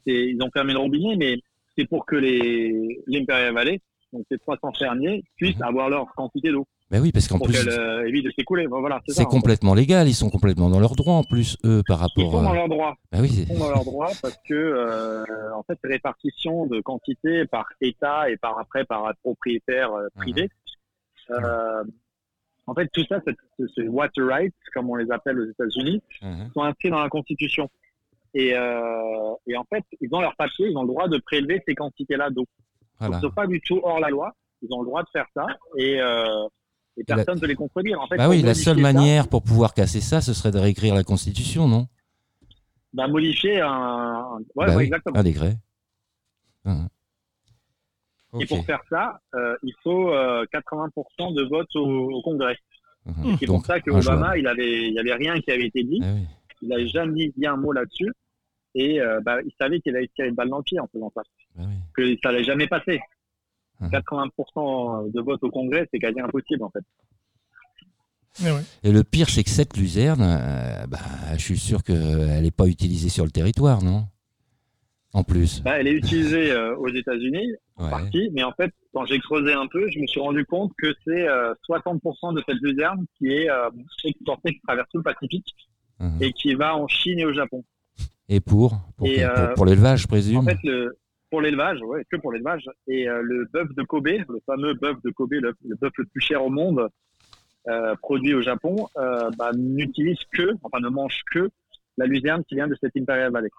[0.08, 1.38] ils ont fermé le robinet, mais
[1.78, 3.80] c'est pour que les l'Imperial Valley,
[4.14, 5.64] donc ces 300 fermiers, puissent Mhm.
[5.64, 8.66] avoir leur quantité d'eau Ben oui, parce qu'en plus, euh, de s'écouler.
[8.68, 9.30] Voilà, c'est en fait.
[9.30, 12.32] complètement légal, ils sont complètement dans leurs droits en plus, eux, par Ils rapport.
[12.32, 12.96] sont dans euh, leur droit.
[13.12, 15.24] bah oui, Ils sont dans leur droit parce que, euh,
[15.56, 20.50] en fait, répartition de quantité par État et par après par propriétaire euh, privé.
[21.32, 21.84] Euh,
[22.66, 23.20] En fait, tout ça,
[23.76, 26.52] c'est water rights, comme on les appelle aux États-Unis, Mhm.
[26.54, 27.68] sont inscrits dans la Constitution.
[28.36, 28.50] Et,
[29.48, 32.30] et en fait, ils ont leur papier, ils ont le droit de prélever ces quantités-là
[32.30, 32.46] d'eau.
[33.00, 33.18] Voilà.
[33.18, 34.34] Ils sont pas du tout hors la loi.
[34.62, 36.48] Ils ont le droit de faire ça et, euh,
[36.98, 38.00] et personne ne peut les contredire.
[38.02, 40.60] En fait, Bah oui, la seule ça, manière pour pouvoir casser ça, ce serait de
[40.60, 41.88] réécrire la Constitution, non?
[42.94, 45.18] Bah, modifier un, ouais, Bah ouais, oui, exactement.
[45.18, 45.56] un décret.
[46.66, 46.90] Mhm.
[48.42, 52.58] Et pour faire ça, euh, il faut euh, 80% de vote au, au Congrès.
[53.06, 53.38] Mhm.
[53.40, 54.20] C'est pour ça que injouable.
[54.20, 56.00] Obama, il avait, il y avait rien qui avait été dit.
[56.04, 56.26] Ah oui.
[56.62, 58.12] Il n'avait jamais dit un mot là-dessus.
[58.76, 61.12] Et euh, bah, il savait qu'il allait tirer une balle dans le pied en faisant
[61.16, 61.22] ça.
[61.58, 61.76] Ah oui.
[61.96, 63.00] Que ça n'allait jamais passer.
[63.80, 63.90] Mhm.
[63.92, 66.84] 80% de vote au Congrès, c'est quasi impossible en fait.
[68.42, 68.62] Ouais.
[68.84, 71.00] Et le pire, c'est que cette luzerne, euh, bah,
[71.34, 74.06] je suis sûr qu'elle n'est pas utilisée sur le territoire, non?
[75.12, 75.62] En plus.
[75.64, 77.90] Bah, elle est utilisée euh, aux États-Unis, en Ouais.
[77.90, 80.94] partie, mais en fait, quand j'ai creusé un peu, je me suis rendu compte que
[81.04, 83.70] c'est euh, 60% de cette luzerne qui est euh,
[84.04, 85.48] exportée, qui traverse tout le Pacifique
[86.00, 86.22] Mhm.
[86.22, 87.64] et qui va en Chine et au Japon.
[88.30, 88.80] Et pour?
[88.96, 90.38] Pour, que- euh, pour, pour l'élevage, je présume?
[90.38, 90.96] En fait, le,
[91.30, 95.02] pour l'élevage, ouais, que pour l'élevage, et euh, le bœuf de Kobe, le fameux bœuf
[95.04, 96.90] de Kobe, le, le bœuf le plus cher au monde,
[97.68, 101.50] euh, produit au Japon, euh, bah, n'utilise que, enfin ne mange que
[101.98, 103.50] la luzerne qui vient de cette Imperial Valley.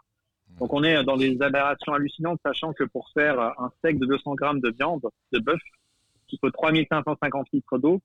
[0.59, 4.35] Donc on est dans des aberrations hallucinantes, sachant que pour faire un steak de 200
[4.35, 5.03] grammes de viande
[5.33, 5.61] de bœuf,
[6.33, 8.01] il faut 3550 litres d'eau.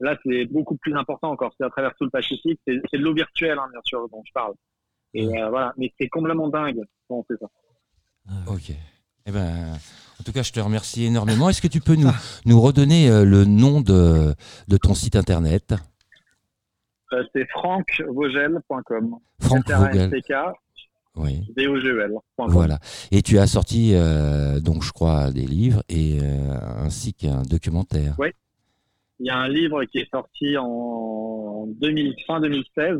[0.00, 1.54] Là, c'est beaucoup plus important encore.
[1.58, 2.60] C'est à travers tout le Pacifique.
[2.66, 4.54] C'est de l'eau virtuelle, hein, bien sûr, dont je parle.
[5.14, 7.48] Et euh, voilà, mais c'est complètement dingue quand on fait ça.
[8.48, 8.72] Ok.
[9.26, 9.76] Eh ben,
[10.20, 11.48] en tout cas, je te remercie énormément.
[11.48, 12.10] Est-ce que tu peux nous,
[12.44, 14.34] nous redonner euh, le nom de,
[14.68, 15.74] de ton site internet?
[17.12, 19.16] Euh, c'est frankvogel.com.
[19.40, 20.22] Franck Vogel.
[21.16, 21.40] Oui.
[21.56, 22.50] V-O-G-E-L.com.
[22.50, 22.78] Voilà.
[23.10, 26.18] Et tu as sorti, euh, donc, je crois, des livres et
[26.78, 28.16] ainsi qu'un documentaire.
[29.18, 32.98] Il y a un livre qui est sorti en 2000, fin 2016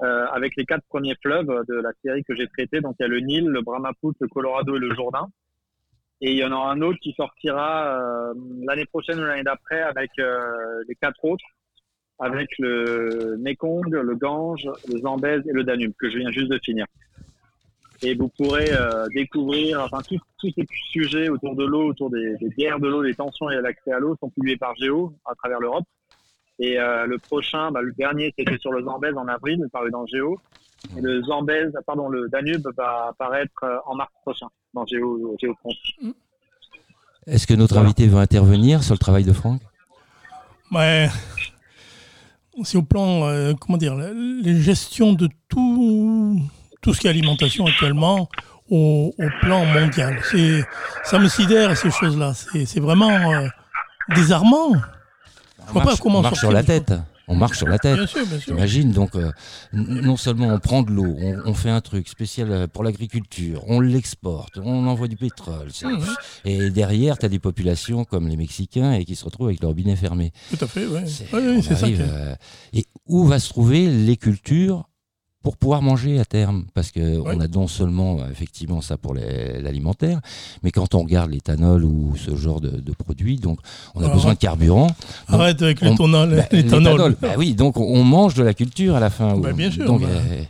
[0.00, 2.80] euh, avec les quatre premiers fleuves de la série que j'ai traité.
[2.80, 5.28] Donc il y a le Nil, le Brahmaputra, le Colorado et le Jourdain.
[6.20, 8.34] Et il y en aura un autre qui sortira euh,
[8.66, 10.40] l'année prochaine ou l'année d'après avec euh,
[10.88, 11.44] les quatre autres,
[12.18, 16.58] avec le Mekong, le Gange, le Zambèze et le Danube que je viens juste de
[16.58, 16.86] finir.
[18.04, 18.70] Et vous pourrez
[19.14, 23.14] découvrir, enfin tous ces sujets autour de l'eau, autour des, des guerres de l'eau, des
[23.14, 25.84] tensions et l'accès à l'eau sont publiés par Géo à travers l'Europe.
[26.58, 30.06] Et euh, le prochain, bah, le dernier, c'était sur le Zambèze en avril, paru dans
[30.06, 30.38] Géo.
[30.96, 35.54] Et le Zambèze, pardon, le Danube va apparaître euh, en mars prochain dans Géo, Géo
[35.60, 35.76] France.
[37.26, 37.86] Est-ce que notre Voilà.
[37.88, 39.60] invité veut intervenir sur le travail de Franck?
[40.72, 41.08] Ouais.
[42.64, 46.38] C'est au plan, euh, comment dire, la- les gestions de tout,
[46.82, 48.28] tout ce qui est alimentation actuellement
[48.70, 50.18] au, au plan mondial.
[50.30, 50.64] C'est,
[51.04, 52.34] ça me sidère ces choses-là.
[52.34, 53.46] C'est, c'est vraiment euh,
[54.14, 54.72] désarmant.
[55.70, 56.92] On marche, comment on marche sur la tête.
[57.28, 57.94] On marche sur la tête.
[57.96, 58.52] Bien sûr, bien sûr.
[58.54, 59.30] T'imagines donc, euh,
[59.72, 63.62] non seulement on prend de l'eau, on, on fait un truc spécial euh, pour l'agriculture,
[63.68, 65.68] on l'exporte, on envoie du pétrole.
[65.84, 66.04] Mhm.
[66.44, 69.70] Et derrière, tu as des populations comme les Mexicains et qui se retrouvent avec leur
[69.70, 70.32] robinet fermé.
[70.50, 71.04] Tout à fait, ouais.
[71.06, 71.86] C'est- Ouais, ouais, on c'est ça.
[71.86, 72.34] euh,
[72.72, 74.88] et où va se trouver les cultures
[75.42, 77.34] pour pouvoir manger à terme Parce que Ouais.
[77.36, 80.20] on a non seulement euh, effectivement ça pour l'alimentaire,
[80.62, 83.58] mais quand on regarde l'éthanol ou ce genre de, de produits, donc
[83.94, 84.88] on a Ah, besoin de carburant.
[85.28, 86.36] Arrête avec l'éthanol.
[86.36, 89.36] Bah, bah oui, donc on- mange de la culture à la fin.
[89.36, 90.08] Bah, bien sûr, Donc bah.
[90.10, 90.42] euh,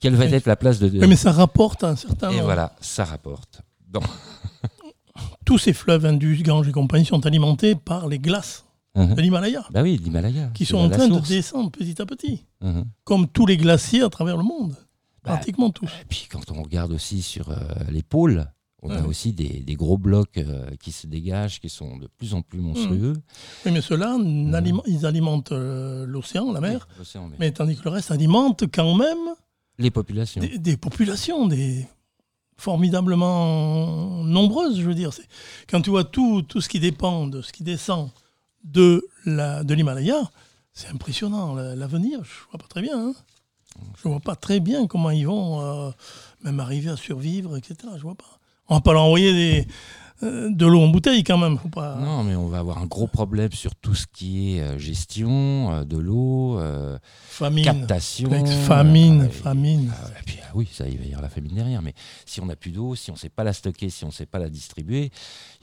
[0.00, 3.60] quelle va être la place de, mais ça rapporte un certain Et voilà, ça rapporte.
[3.92, 4.04] Donc,
[5.44, 8.64] Tous ces fleuves Indus, Ganges et compagnie sont alimentés par les glaces
[8.96, 9.14] Mhm.
[9.14, 10.50] de l'Himalaya, Bah oui, l'Himalaya.
[10.54, 12.84] qui sont en train de descendre petit à petit, Mhm.
[13.04, 14.72] comme tous les glaciers à travers le monde.
[15.22, 15.86] Bah, Pratiquement tous.
[16.00, 17.56] Et puis quand on regarde aussi sur euh,
[17.90, 18.46] les pôles,
[18.82, 22.32] on a aussi des, des gros blocs euh, qui se dégagent, qui sont de plus
[22.32, 23.12] en plus monstrueux.
[23.66, 27.84] Oui, mais ceux-là, n'aliment- ils alimentent euh, l'océan, la mer, Oui, mais- mais tandis que
[27.84, 29.18] le reste alimente quand même
[29.78, 30.40] Les populations.
[30.40, 31.86] des, des populations, des
[32.56, 35.10] formidablement nombreuses, je veux dire.
[35.68, 38.10] Quand tu vois tout, tout ce qui dépend de ce qui descend
[38.64, 40.30] de la de l'Himalaya,
[40.72, 41.54] c'est impressionnant.
[41.54, 42.98] La- L'avenir, je vois pas très bien.
[43.08, 43.14] hein.
[44.02, 45.90] Je vois pas très bien comment ils vont euh,
[46.42, 47.76] même arriver à survivre, etc.
[47.96, 48.38] Je vois pas.
[48.68, 49.66] On va pas leur envoyer des,
[50.22, 51.56] euh, de l'eau en bouteille quand même.
[51.58, 51.94] Faut pas...
[51.96, 55.84] Non, mais on va avoir un gros problème sur tout ce qui est euh, gestion
[55.84, 57.64] de l'eau, euh, Famine.
[57.64, 58.30] captation.
[58.46, 59.92] Famine, et- famine.
[59.92, 61.80] Ah, et puis, ah oui, ça, il va y avoir la famine derrière.
[61.82, 61.94] Mais
[62.26, 64.12] si on n'a plus d'eau, si on ne sait pas la stocker, si on ne
[64.12, 65.10] sait pas la distribuer,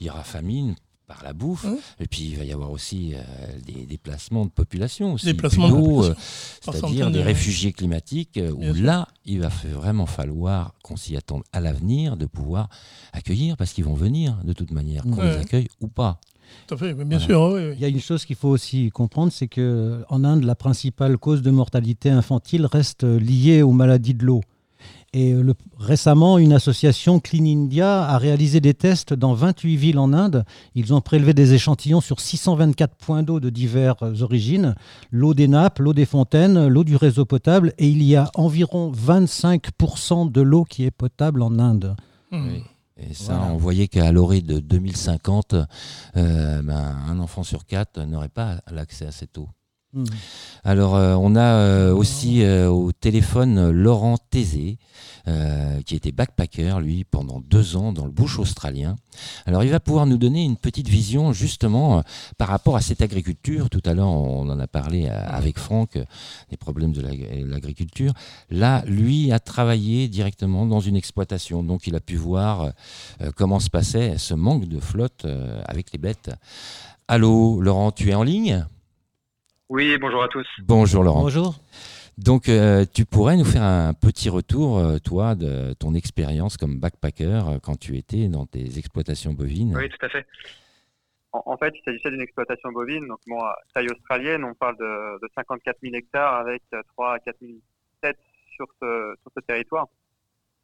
[0.00, 0.74] il y aura famine
[1.08, 1.66] par la bouffe.
[1.98, 3.18] Et puis, il va y avoir aussi euh,
[3.66, 5.14] des déplacements de population.
[5.14, 5.26] Aussi.
[5.26, 6.12] Déplacements Plus de d'eau, population.
[6.12, 8.84] euh, C'est-à-dire des de- réfugiés climatiques euh, où sûr.
[8.84, 12.68] là, il va vraiment falloir qu'on s'y attende à l'avenir de pouvoir
[13.12, 15.32] accueillir parce qu'ils vont venir de toute manière, qu'on Ouais.
[15.32, 16.20] les accueille ou pas.
[16.66, 17.72] Tout à fait, mais bien sûr, oui, oui.
[17.74, 21.18] Il y a une chose qu'il faut aussi comprendre, c'est que en Inde, la principale
[21.18, 24.40] cause de mortalité infantile reste liée aux maladies de l'eau.
[25.14, 29.98] Et euh, le- récemment, une association Clean India a réalisé des tests dans 28 villes
[29.98, 30.44] en Inde.
[30.74, 34.74] Ils ont prélevé des échantillons sur 624 points d'eau de diverses origines,
[35.10, 38.92] l'eau des nappes, l'eau des fontaines, l'eau du réseau potable, et il y a environ
[38.92, 41.96] 25% de l'eau qui est potable en Inde.
[42.30, 42.48] Hmm.
[42.48, 42.62] Oui.
[43.00, 43.52] Et ça, Voilà.
[43.54, 49.06] on voyait qu'à l'orée de 2050, euh, ben, un enfant sur quatre n'aurait pas l'accès
[49.06, 49.48] à cette eau.
[49.94, 50.04] Hmm.
[50.64, 54.78] Alors, euh, on a euh, aussi euh, au téléphone Laurent Tézé,
[55.84, 58.96] qui était backpacker, lui, pendant deux ans dans le bush australien.
[59.44, 62.02] Alors, il va pouvoir nous donner une petite vision, justement,
[62.38, 63.68] par rapport à cette agriculture.
[63.68, 65.98] Tout à l'heure, on en a parlé avec Franck,
[66.48, 68.14] des problèmes de l'ag- l'agriculture.
[68.48, 71.62] Là, lui a travaillé directement dans une exploitation.
[71.62, 72.72] Donc, il a pu voir
[73.36, 75.26] comment se passait ce manque de flotte
[75.66, 76.30] avec les bêtes.
[77.06, 78.66] Allô, Laurent, tu es en ligne?
[79.68, 80.46] Oui, bonjour à tous.
[80.62, 81.22] Bonjour, Laurent.
[81.22, 81.54] Bonjour.
[82.16, 86.80] Donc, euh, tu pourrais nous faire un petit retour, euh, toi, de ton expérience comme
[86.80, 89.76] backpacker euh, quand tu étais dans tes exploitations bovines?
[89.76, 90.26] Oui, tout à fait.
[91.32, 94.76] En, en fait, il s'agissait d'une exploitation bovine, donc bon, à taille australienne, on parle
[94.78, 97.52] de, de 54 000 hectares avec euh, 3 à 4 000
[98.00, 98.18] têtes
[98.56, 99.86] sur ce, sur ce territoire.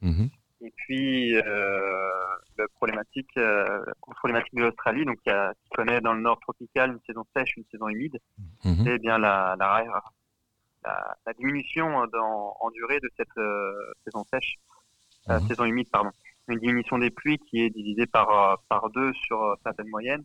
[0.01, 0.31] Mhm.
[0.67, 2.23] Et puis, euh,
[2.57, 3.85] la problématique, euh,
[4.17, 7.57] problématique de l'Australie, donc qui, a- qui connaît dans le nord tropical une saison sèche,
[7.57, 8.19] une saison humide,
[8.65, 8.85] Mhm.
[8.85, 9.85] c'est bien la, la,
[10.85, 13.73] la, la diminution dans, en durée de cette euh,
[14.05, 14.55] saison sèche,
[15.29, 15.49] euh, Mhm.
[15.49, 16.11] saison humide, pardon.
[16.49, 20.25] Une diminution des pluies qui est divisée par, par deux sur certaines moyennes.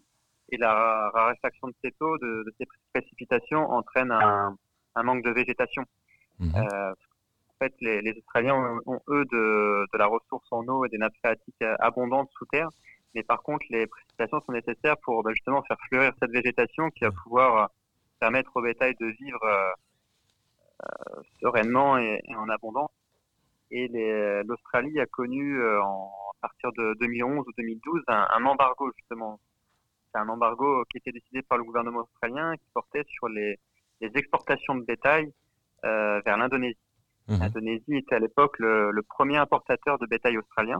[0.52, 4.56] Et la raréfaction de ces taux, de, de ces précipitations, entraîne un,
[4.96, 5.84] un manque de végétation.
[6.40, 6.52] Mhm.
[6.56, 6.94] Euh,
[7.60, 11.64] fait, les, Australiens ont, ont, eux de, la ressource en eau et des nappes phréatiques
[11.80, 12.70] abondantes sous terre.
[13.16, 17.04] Mais par contre, les précipitations sont nécessaires pour bah, justement faire fleurir cette végétation qui
[17.04, 17.68] va pouvoir euh,
[18.20, 19.72] permettre au bétail de vivre euh,
[20.84, 22.92] euh, sereinement et, en abondance.
[23.72, 23.88] Et
[24.48, 25.84] l'Australie a connu à
[26.42, 29.40] partir de 2011 ou 2012 un, embargo justement.
[30.12, 33.60] C'est un embargo qui était décidé par le gouvernement australien qui portait sur les,
[34.02, 35.32] exportations de bétail
[35.84, 36.80] vers l'Indonésie.
[37.38, 40.80] L'Indonésie était à l'époque le, le premier importateur de bétail australien.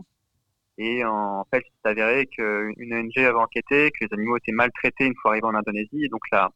[0.78, 5.06] Et en fait, il s'est avéré qu'une ONG avait enquêté, que les animaux étaient maltraités
[5.06, 6.04] une fois arrivés en Indonésie.
[6.04, 6.50] Et donc là,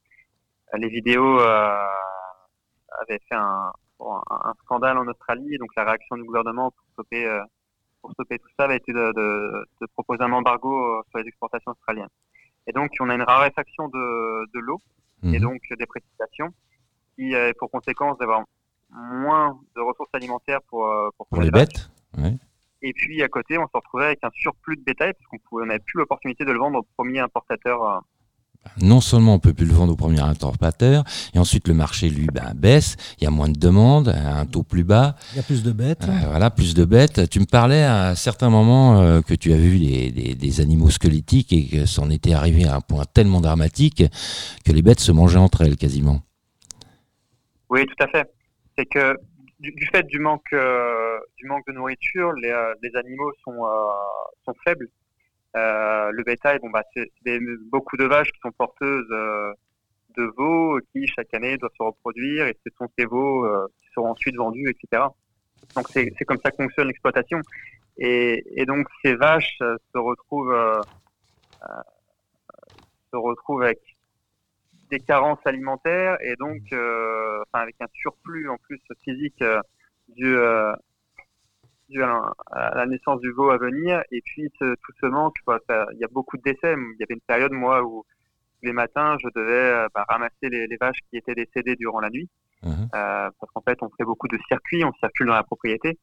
[0.74, 1.78] les vidéos euh,
[3.02, 5.54] avaient fait un, bon, un, un scandale en Australie.
[5.54, 7.42] Et donc la réaction du gouvernement pour stopper, euh,
[8.00, 11.28] pour stopper tout ça avait été de, de, de proposer un embargo euh, sur les
[11.28, 12.09] exportations australiennes.
[12.66, 14.80] Et donc on a une raréfaction de, de l'eau
[15.22, 15.40] et Mhm.
[15.40, 16.50] donc des précipitations,
[17.14, 18.44] qui a pour conséquence d'avoir
[18.94, 22.35] moins de ressources alimentaires pour, euh, pour, Pour les bêtes ouais.
[22.83, 25.64] Et puis à côté, on se retrouvait avec un surplus de bétail parce qu'on pouvait-
[25.64, 27.83] on n'avait plus l'opportunité de le vendre au premier importateur.
[27.83, 27.98] euh,
[28.80, 31.04] Non seulement on peut plus le vendre au premier importateur,
[31.35, 34.62] et ensuite le marché, lui, ben, baisse, il y a moins de demandes, un taux
[34.62, 36.04] plus bas, Il y a plus de bêtes.
[36.09, 37.28] Euh, voilà, plus de bêtes.
[37.30, 40.90] Tu me parlais à certains moments euh, que tu avais vu des, des- des animaux
[40.90, 44.02] squelettiques et que c'en était arrivé à un point tellement dramatique
[44.64, 46.20] que les bêtes se mangeaient entre elles quasiment.
[47.70, 48.30] Oui, tout à fait.
[48.76, 49.16] C'est que
[49.60, 53.84] du, fait du manque, euh, du manque de nourriture, les, euh, les animaux sont, euh,
[54.44, 54.88] sont faibles.
[55.54, 57.08] Le bétail, bon bah c'est
[57.70, 62.56] beaucoup de vaches qui sont porteuses de veaux qui chaque année doivent se reproduire et
[62.64, 63.46] ce sont ces veaux
[63.80, 65.04] qui seront ensuite vendus, etc.
[65.76, 67.40] Donc c'est comme ça que fonctionne l'exploitation.
[67.98, 70.82] Et, et donc ces vaches se retrouvent
[73.12, 73.78] se retrouvent avec
[74.94, 79.61] des carences alimentaires et donc euh, enfin, avec un surplus en plus physique euh,
[80.09, 80.72] dû, euh,
[81.88, 82.33] dû à, la-
[82.70, 84.02] à la naissance du veau à venir.
[84.12, 85.35] Et puis ce- tout ce manque
[85.68, 86.72] ça- il y a beaucoup de décès.
[86.74, 88.04] Il y avait une période moi où
[88.61, 92.00] tous les matins je devais euh, bah, ramasser les, les vaches qui étaient décédées durant
[92.00, 92.28] la nuit.
[92.62, 92.88] Mhm.
[92.94, 95.98] euh, parce qu'en fait on fait beaucoup de circuits on circule dans la propriété.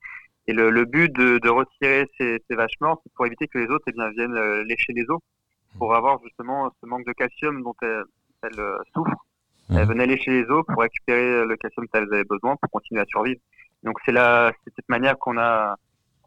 [0.48, 3.58] Et le, le but de, de retirer ces, ces vaches mortes c'est pour éviter que
[3.64, 5.22] les autres eh bien, viennent euh, lécher les os
[5.78, 7.76] pour avoir justement ce manque de calcium dont
[8.44, 9.26] elles, elles, euh, souffrent
[9.70, 9.78] Mhm.
[9.78, 13.00] elles venaient lécher les os pour récupérer le calcium dont elles avaient besoin pour continuer
[13.02, 13.40] à survivre.
[13.84, 15.76] Donc c'est la, c'est cette manière qu'on a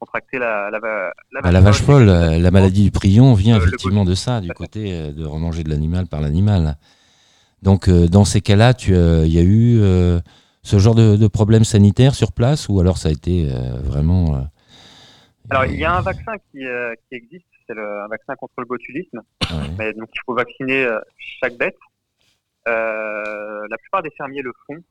[0.00, 4.04] contracté la, la, Bah, la vache folle, euh, la maladie du prion vient Euh, effectivement
[4.04, 6.76] de ça, du côté de remanger de l'animal par l'animal.
[7.62, 9.78] Donc euh, dans ces cas-là, euh, il y a eu
[10.62, 13.46] ce genre de, de problème sanitaire sur place ou alors ça a été
[13.82, 14.46] vraiment...
[15.50, 18.64] Alors il y a un vaccin qui, qui existe, c'est le, un vaccin contre le
[18.64, 19.20] botulisme.
[19.42, 19.70] ouais.
[19.78, 20.88] Mais donc il faut vacciner
[21.40, 21.76] chaque bête.
[22.68, 24.82] Euh, la plupart des fermiers le font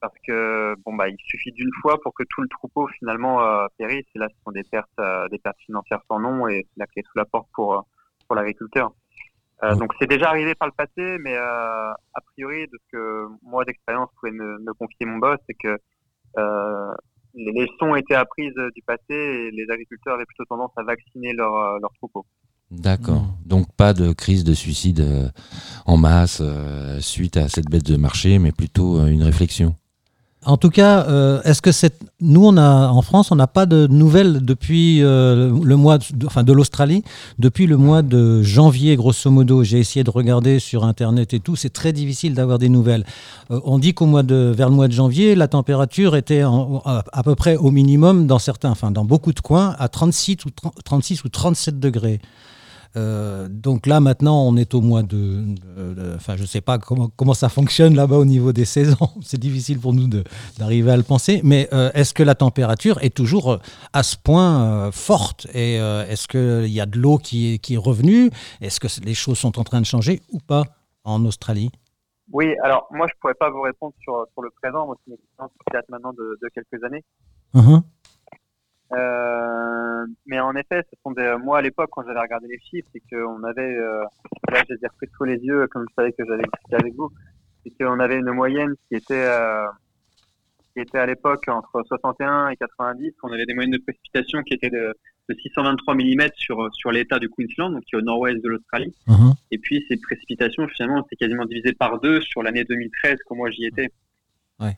[0.00, 3.66] parce que bon bah il suffit d'une fois pour que tout le troupeau finalement euh,
[3.78, 4.06] périsse.
[4.14, 6.86] Et là ce sont des pertes, euh, des pertes financières sans nom et c'est la
[6.86, 7.86] clé sous la porte pour
[8.26, 8.92] pour l'agriculteur.
[9.62, 9.74] Euh.
[9.76, 13.64] Donc c'est déjà arrivé par le passé, mais euh, a priori, de ce que moi
[13.64, 15.78] d'expérience pouvait me, me confier mon boss, c'est que
[16.36, 16.94] euh,
[17.34, 21.54] les leçons étaient apprises du passé et les agriculteurs avaient plutôt tendance à vacciner leurs
[21.54, 22.26] euh, leurs troupeaux.
[22.78, 23.22] D'accord.
[23.22, 23.48] Mm.
[23.48, 25.28] Donc pas de crise de suicide euh,
[25.86, 29.74] en masse euh, suite à cette baisse de marché, mais plutôt euh, une réflexion.
[30.46, 33.64] En tout cas, euh, est-ce que c'est nous on a en France on n'a pas
[33.64, 37.02] de nouvelles depuis euh, le mois de, enfin de l'Australie
[37.38, 39.64] depuis le mois de janvier grosso modo.
[39.64, 43.06] J'ai essayé de regarder sur internet et tout, c'est très difficile d'avoir des nouvelles.
[43.50, 46.82] Euh, on dit qu'au mois de vers le mois de janvier, la température était en-
[46.84, 50.44] à, à peu près au minimum dans certains, enfin dans beaucoup de coins à 36
[50.44, 52.20] ou 30 36 ou 37 degrés.
[52.96, 55.44] Euh, donc là maintenant on est au mois de,
[56.14, 59.08] enfin je sais pas comment comment ça fonctionne là-bas au niveau des saisons.
[59.22, 60.08] C'est difficile pour nous
[60.58, 61.40] d'arriver à le penser.
[61.44, 63.58] Mais euh, est-ce que la température est toujours euh,
[63.92, 65.46] à ce point euh, forte?
[65.54, 68.30] Et est-ce qu'il y a de l'eau qui est, qui est revenue?
[68.60, 70.64] Est-ce que les choses sont en train de changer ou pas
[71.04, 71.70] en Australie?
[72.32, 75.18] Oui, alors moi je pourrais pas vous répondre sur, sur le présent, moi c'est une
[75.18, 77.04] expérience qui date maintenant de, de quelques années.
[77.52, 77.82] Mhm.
[78.92, 82.88] Euh, mais en effet, ce sont des, moi à l'époque quand j'avais regardé les chiffres,
[82.92, 84.04] c'est qu'on avait, euh,
[84.50, 86.94] là j'ai les ai repris sous les yeux comme je savais que j'allais discuter avec
[86.94, 87.10] vous,
[87.62, 89.66] c'est qu'on avait une moyenne qui était, euh,
[90.74, 94.54] qui était à l'époque entre 61 et 90, on avait des moyennes de précipitation qui
[94.54, 94.94] étaient de,
[95.30, 98.94] de 623 mm sur, sur l'état du Queensland, donc qui est au nord-ouest de l'Australie.
[99.06, 99.32] Mhm.
[99.50, 103.50] Et puis ces précipitations, finalement, c'est quasiment divisé par deux sur l'année 2013, quand moi
[103.50, 103.90] j'y étais.
[104.60, 104.76] Ouais.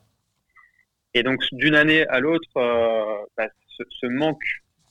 [1.13, 2.47] Et donc d'une année à l'autre,
[3.35, 3.47] bah,
[3.77, 4.43] ce, manque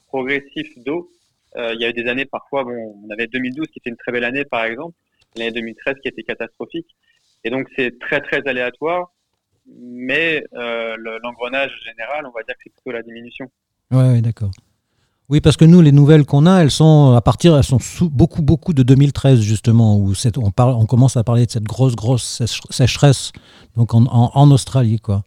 [0.09, 1.11] progressif d'eau,
[1.57, 3.97] euh, il y a eu des années parfois, bon, on avait 2012 qui était une
[3.97, 4.95] très belle année par exemple,
[5.37, 6.87] l'année 2013 qui était catastrophique.
[7.45, 9.13] Et donc c'est très très aléatoire,
[9.69, 13.47] mais euh, le- l'engrenage général, on va dire que c'est plutôt la diminution.
[13.91, 14.51] Ouais, ouais, d'accord.
[15.29, 18.43] Oui, parce que nous, les nouvelles qu'on a, elles sont à partir, elles sont beaucoup,
[18.43, 22.43] beaucoup de 2013 justement, où on, parle, on commence à parler de cette grosse, grosse
[22.71, 23.33] sécheresse,
[23.77, 25.25] donc en, en- en Australie, quoi.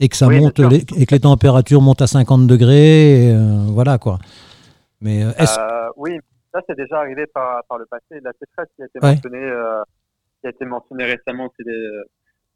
[0.00, 3.30] Et que ça Oui, monte, les- et que les températures montent à 50 degrés, et,
[3.32, 4.18] euh, voilà, quoi.
[5.00, 6.18] Mais euh, est-ce Euh, oui,
[6.52, 8.20] ça c'est déjà arrivé par, par le passé.
[8.22, 9.14] La sécheresse qui a été Ouais.
[9.14, 9.82] mentionnée, euh,
[10.40, 11.70] qui a été mentionnée récemment, c'était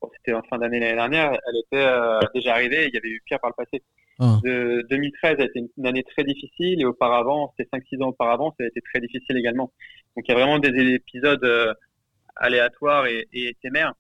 [0.01, 2.89] bon, c'était en fin d'année l'année dernière, elle était déjà arrivée.
[2.89, 3.82] Il y avait eu pire par le passé.
[4.18, 4.39] Ah.
[4.43, 8.55] De 2013 a été une, une année très difficile et auparavant, c'était 5-6 ans auparavant,
[8.59, 9.72] ça a été très difficile également.
[10.16, 11.74] Donc il y a vraiment des épisodes
[12.37, 13.93] aléatoires et, et éphémères.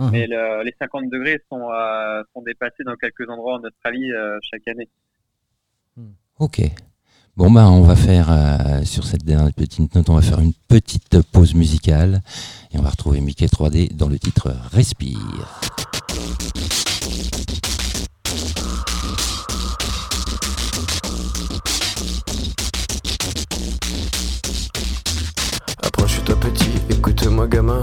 [0.00, 0.10] Mhm.
[0.12, 4.38] Mais le- les 50 degrés sont, euh, sont dépassés dans quelques endroits en Australie euh,
[4.42, 4.88] chaque année.
[6.38, 6.62] Ok.
[7.36, 10.52] Bon ben on va faire euh, sur cette dernière petite note, on va faire une
[10.68, 12.20] petite pause musicale
[12.72, 15.60] et on va retrouver Mickey 3D dans le titre Respire.
[25.82, 27.82] Approche-toi petit, écoute-moi gamin.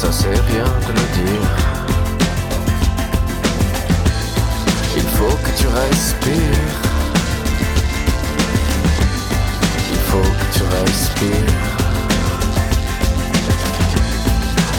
[0.00, 1.48] Ça c'est rien de le dire.
[4.96, 6.78] Il faut que tu respires.
[9.92, 11.54] Il faut que tu respires.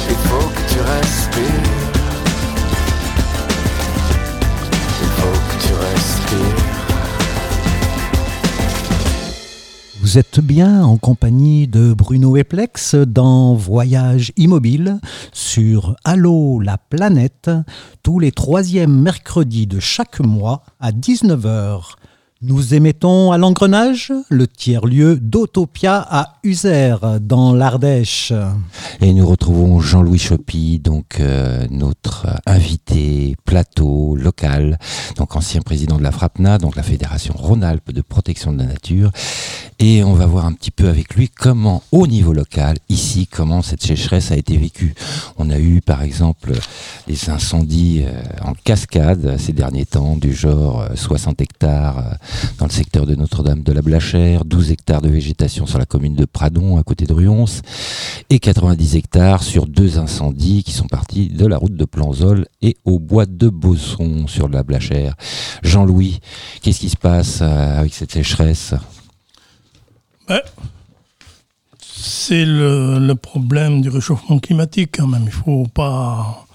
[0.10, 1.70] Il faut que tu respires.
[5.04, 6.81] Il faut que tu respires.
[10.02, 15.00] Vous êtes bien en compagnie de Bruno Eplex dans Voyage Immobile
[15.32, 17.52] sur Allô la planète
[18.02, 21.98] tous les troisièmes mercredis de chaque mois à 19h.
[22.44, 28.34] Nous émettons à l'engrenage le tiers-lieu d'Autopia à Uzer dans l'Ardèche.
[29.00, 34.80] Et nous retrouvons Jean-Louis Choppy, donc euh, notre invité plateau local,
[35.18, 39.12] donc ancien président de la FRAPNA, donc la Fédération Rhône-Alpes de protection de la nature.
[39.84, 43.64] Et on va voir un petit peu avec lui comment, au niveau local, ici, comment
[43.64, 44.94] cette sécheresse a été vécue.
[45.38, 46.54] On a eu, par exemple,
[47.08, 52.14] des incendies euh, en cascade ces derniers temps, du genre euh, 60 hectares euh,
[52.58, 56.16] dans le secteur de Notre-Dame de la Blachère, 12 hectares de végétation sur la commune
[56.16, 57.46] de Pradon, à côté de Ruons,
[58.30, 62.78] et 90 hectares sur deux incendies qui sont partis de la route de Planzol et
[62.86, 65.16] au bois de Bosson sur la Blachère.
[65.64, 66.20] Jean-Louis,
[66.62, 68.74] qu'est-ce qui se passe euh, avec cette sécheresse?
[70.28, 70.42] Ben,
[71.80, 75.24] c'est le, le problème du réchauffement climatique quand même.
[75.26, 76.46] Il faut pas.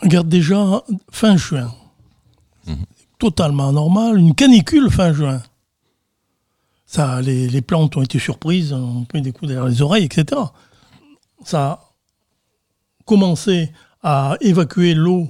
[0.00, 1.72] Regarde déjà fin juin.
[3.18, 4.18] Totalement normal.
[4.18, 5.42] Une canicule fin juin.
[6.86, 10.40] Ça, les, les plantes ont été surprises, ont pris des coups derrière les oreilles, etc.
[11.44, 11.80] Ça a
[13.04, 13.70] commencé
[14.02, 15.28] à évacuer l'eau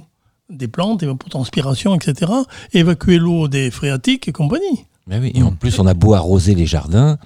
[0.49, 2.31] des plantes, évapotranspiration, etc.
[2.73, 4.85] Évacuer l'eau des phréatiques et compagnie.
[5.07, 7.17] Mais oui, et en plus, on a beau arroser les jardins,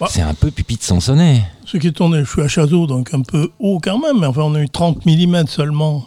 [0.00, 0.08] Ouais.
[0.10, 1.42] c'est un peu pipi de Sansonnet.
[1.66, 4.26] Ce qui est tourné, je suis à Chazot, donc un peu haut quand même, mais
[4.26, 6.06] enfin on a eu 30 mm seulement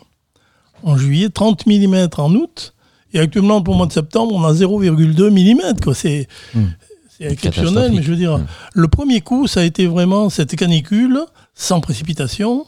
[0.82, 2.74] en juillet, 30 mm en août,
[3.14, 5.94] et actuellement pour le mois de septembre, on a 0,2 mm.
[5.94, 6.28] C'est,
[7.20, 8.46] exceptionnel, mais je veux dire, Hmm.
[8.74, 11.22] le premier coup, ça a été vraiment cette canicule,
[11.56, 12.66] sans précipitation,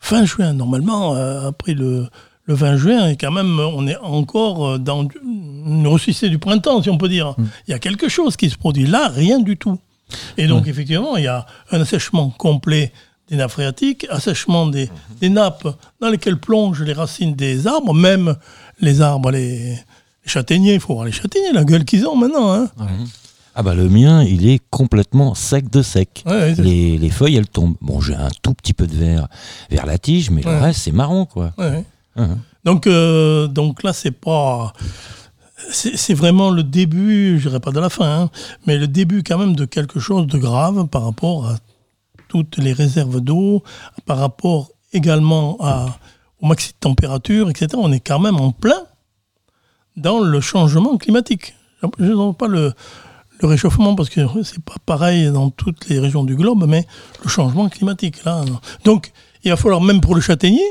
[0.00, 0.54] fin juin.
[0.54, 2.06] Normalement, euh, après le,
[2.44, 6.88] le 20 juin, et quand même, on est encore dans une ressuscité du printemps, si
[6.88, 7.34] on peut dire.
[7.66, 8.86] Il y a quelque chose qui se produit.
[8.86, 9.78] Là, rien du tout.
[10.38, 12.92] Et donc, effectivement, il y a un assèchement complet
[13.30, 14.88] des nappes phréatiques, assèchement des,
[15.20, 15.68] des nappes
[16.00, 18.36] dans lesquelles plongent les racines des arbres, même
[18.80, 19.78] les arbres, les, les
[20.24, 22.52] châtaigniers, il faut voir les châtaigniers, la gueule qu'ils ont maintenant.
[22.52, 22.68] Hein.
[23.54, 26.22] Ah bah le mien, il est complètement sec de sec.
[26.26, 27.74] Ouais, Les, les feuilles, elles tombent.
[27.80, 29.26] Bon, j'ai un tout petit peu de vert
[29.68, 31.52] vers la tige, mais le reste, c'est marron, quoi.
[31.58, 31.84] ouais, ouais.
[32.16, 32.38] Hein.
[32.64, 34.72] Donc, euh, donc là, c'est pas.
[35.70, 38.30] C'est c'est vraiment le début, je dirais pas de la fin, hein,
[38.66, 41.56] mais le début quand même de quelque chose de grave par rapport à
[42.28, 43.62] toutes les réserves d'eau,
[44.06, 45.58] par rapport également
[46.40, 47.68] au maxi de température, etc.
[47.76, 48.82] On est quand même en plein
[49.96, 51.54] dans le changement climatique.
[51.98, 52.72] Je ne pas le,
[53.42, 56.86] réchauffement parce que c'est pas pareil dans toutes les régions du globe, mais
[57.22, 58.24] le changement climatique.
[58.24, 58.44] Là.
[58.84, 59.12] Donc,
[59.44, 60.64] il va falloir, même pour le châtaignier,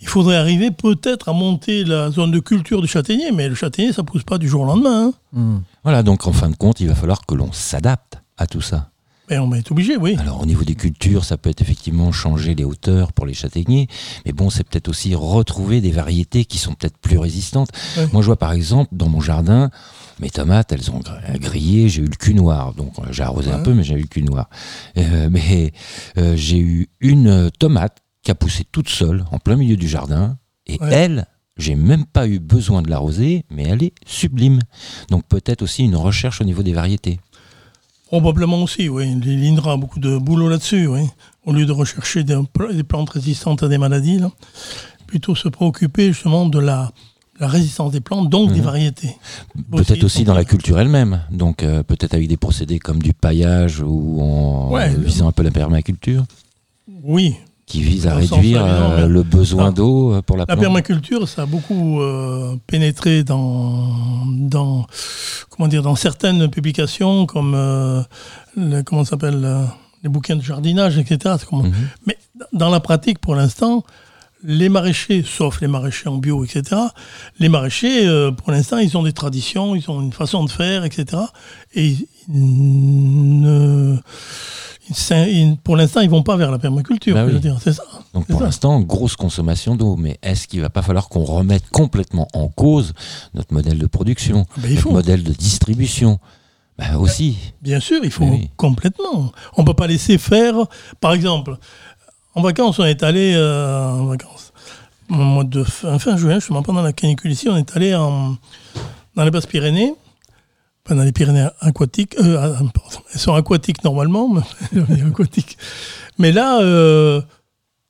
[0.00, 3.92] il faudrait arriver peut-être à monter la zone de culture du châtaignier, mais le châtaignier,
[3.92, 5.12] ça pousse pas du jour au lendemain.
[5.36, 5.62] hein.
[5.82, 8.90] Voilà, donc en fin de compte, il va falloir que l'on s'adapte à tout ça.
[9.30, 10.16] Mais on est obligé, oui.
[10.18, 13.88] Alors au niveau des cultures, ça peut être effectivement changer les hauteurs pour les châtaigniers,
[14.26, 17.70] mais bon, c'est peut-être aussi retrouver des variétés qui sont peut-être plus résistantes.
[17.96, 18.06] Ouais.
[18.12, 19.70] Moi, je vois par exemple dans mon jardin,
[20.20, 23.50] mes tomates, elles ont gr- grillé, j'ai eu le cul noir, donc euh, j'ai arrosé
[23.50, 24.48] un peu, mais j'ai eu le cul noir.
[24.98, 25.72] Euh, mais
[26.18, 30.36] euh, j'ai eu une tomate qui a poussé toute seule en plein milieu du jardin,
[30.66, 30.92] et Ouais.
[30.92, 34.60] elle, j'ai même pas eu besoin de l'arroser, mais elle est sublime.
[35.08, 37.20] Donc peut-être aussi une recherche au niveau des variétés.
[38.06, 39.14] Probablement aussi, oui.
[39.24, 41.00] L'INRA a beaucoup de boulot là-dessus, oui.
[41.46, 44.18] Au lieu de rechercher des, pla- des plantes résistantes à des maladies.
[44.18, 44.30] Là.
[45.06, 46.90] plutôt se préoccuper justement de la,
[47.38, 48.64] la résistance des plantes, donc des Mhm.
[48.64, 49.16] variétés.
[49.70, 51.22] Peut-être Aussi, dans la culture elle-même.
[51.30, 55.42] Donc euh, peut-être avec des procédés comme du paillage ou en Ouais, visant un peu
[55.44, 56.24] la permaculture,
[57.04, 57.36] Oui,
[57.66, 59.72] qui vise à réduire euh, le besoin Ah.
[59.72, 60.60] d'eau euh, pour la, La plante.
[60.60, 64.86] permaculture, ça a beaucoup euh, pénétré dans, dans,
[65.50, 68.02] comment dire, dans certaines publications comme euh,
[68.56, 69.64] le- comment s'appelle euh,
[70.02, 71.36] les bouquins de jardinage, etc.
[71.50, 71.72] Mhm.
[72.06, 72.18] Mais
[72.52, 73.82] dans la pratique, pour l'instant,
[74.46, 76.78] les maraîchers, sauf les maraîchers en bio, etc.,
[77.38, 78.06] les maraîchers,
[78.36, 81.22] pour l'instant, ils ont des traditions, ils ont une façon de faire, etc.
[81.74, 83.98] Et ils ne-
[84.90, 87.14] ils- ils- pour l'instant, ils vont pas vers la permaculture.
[87.14, 87.54] Bah je oui.
[87.62, 87.82] c'est ça.
[88.12, 89.96] Donc pour l'instant, grosse consommation d'eau.
[89.96, 92.92] Mais est-ce qu'il va pas falloir qu'on remette complètement en cause
[93.34, 94.90] notre modèle de production, il notre faut.
[94.92, 96.18] modèle de distribution?
[96.78, 97.36] Bah, Aussi.
[97.62, 98.50] Bien sûr, il faut Oui.
[98.56, 99.30] complètement.
[99.56, 100.54] On ne peut pas laisser faire.
[101.00, 101.56] Par exemple,
[102.34, 104.52] en vacances, on est allé euh, en vacances.
[105.08, 108.36] Au mois de fin, fin juin, justement, pendant la canicule ici, on est allé en,
[109.14, 109.94] dans les Basses-Pyrénées,
[110.90, 112.14] dans les Pyrénées aquatiques.
[112.18, 112.62] euh, ah,
[113.14, 114.28] elles sont aquatiques normalement,
[114.72, 115.56] mais aquatiques.
[116.18, 117.22] Mais là, euh,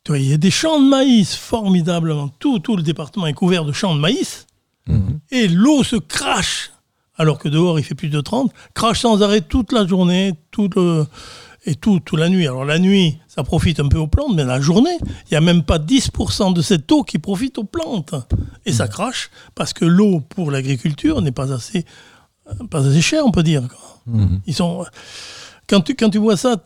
[0.05, 2.29] tu vois, il y a des champs de maïs formidablement.
[2.39, 4.47] Tout, tout le département est couvert de champs de maïs
[4.87, 5.19] Mhm.
[5.31, 6.71] et l'eau se crache,
[7.17, 10.69] alors que dehors il fait plus de 30, crache sans arrêt toute la journée, tout
[10.77, 11.07] le,
[11.65, 12.47] et tout, toute la nuit.
[12.47, 15.41] Alors la nuit, ça profite un peu aux plantes, mais la journée, il n'y a
[15.41, 18.15] même pas 10% de cette eau qui profite aux plantes.
[18.67, 21.83] Et ça crache parce que l'eau pour l'agriculture n'est pas assez, euh,
[22.71, 23.63] pas assez chère, on peut dire.
[23.69, 24.01] quoi.
[24.07, 24.41] Mhm.
[24.47, 24.85] Ils sont,
[25.67, 26.57] quand, tu, quand tu vois ça,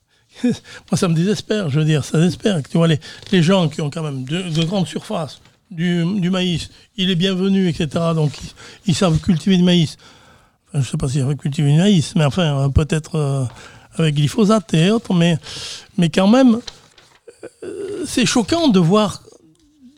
[0.44, 0.52] moi
[0.94, 2.62] ça me désespère, je veux dire, ça désespère.
[2.62, 3.00] Tu vois les,
[3.32, 7.14] les gens qui ont quand même de, de grandes surfaces, du, du maïs, il est
[7.14, 7.88] bienvenu, etc.
[8.14, 8.50] Donc ils,
[8.86, 9.96] ils savent cultiver du maïs.
[10.68, 13.44] Enfin, je ne sais pas s'ils savent cultiver du maïs, mais enfin euh, peut-être euh,
[13.96, 15.36] avec glyphosate et autres, mais,
[15.98, 16.60] mais quand même,
[17.64, 19.22] euh, c'est choquant de voir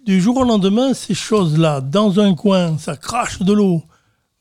[0.06, 3.82] du jour au lendemain ces choses-là dans un coin, ça crache de l'eau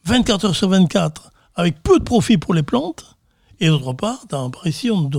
[0.06, 3.16] 24 heures sur 24 avec peu de profit pour les plantes.
[3.62, 5.10] Et d'autre part, dans, par ici, on,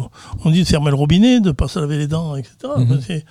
[0.45, 2.55] on dit de fermer le robinet, de ne pas se laver les dents, etc.
[2.79, 3.01] Mhm.
[3.07, 3.25] C'est-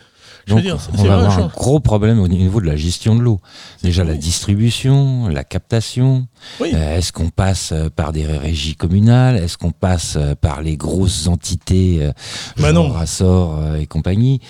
[0.45, 2.75] Je veux Donc, dire, c'est on va avoir un gros problème au niveau de la
[2.75, 3.39] gestion de l'eau.
[3.83, 6.27] Déjà la distribution, la captation.
[6.59, 6.69] Oui.
[6.73, 9.35] Euh, Est-ce qu'on passe euh, par des régies communales?
[9.37, 12.11] Est-ce qu'on passe euh, par les grosses entités euh,
[12.57, 12.95] Bah genre non.
[12.97, 14.41] Açor euh, et compagnie?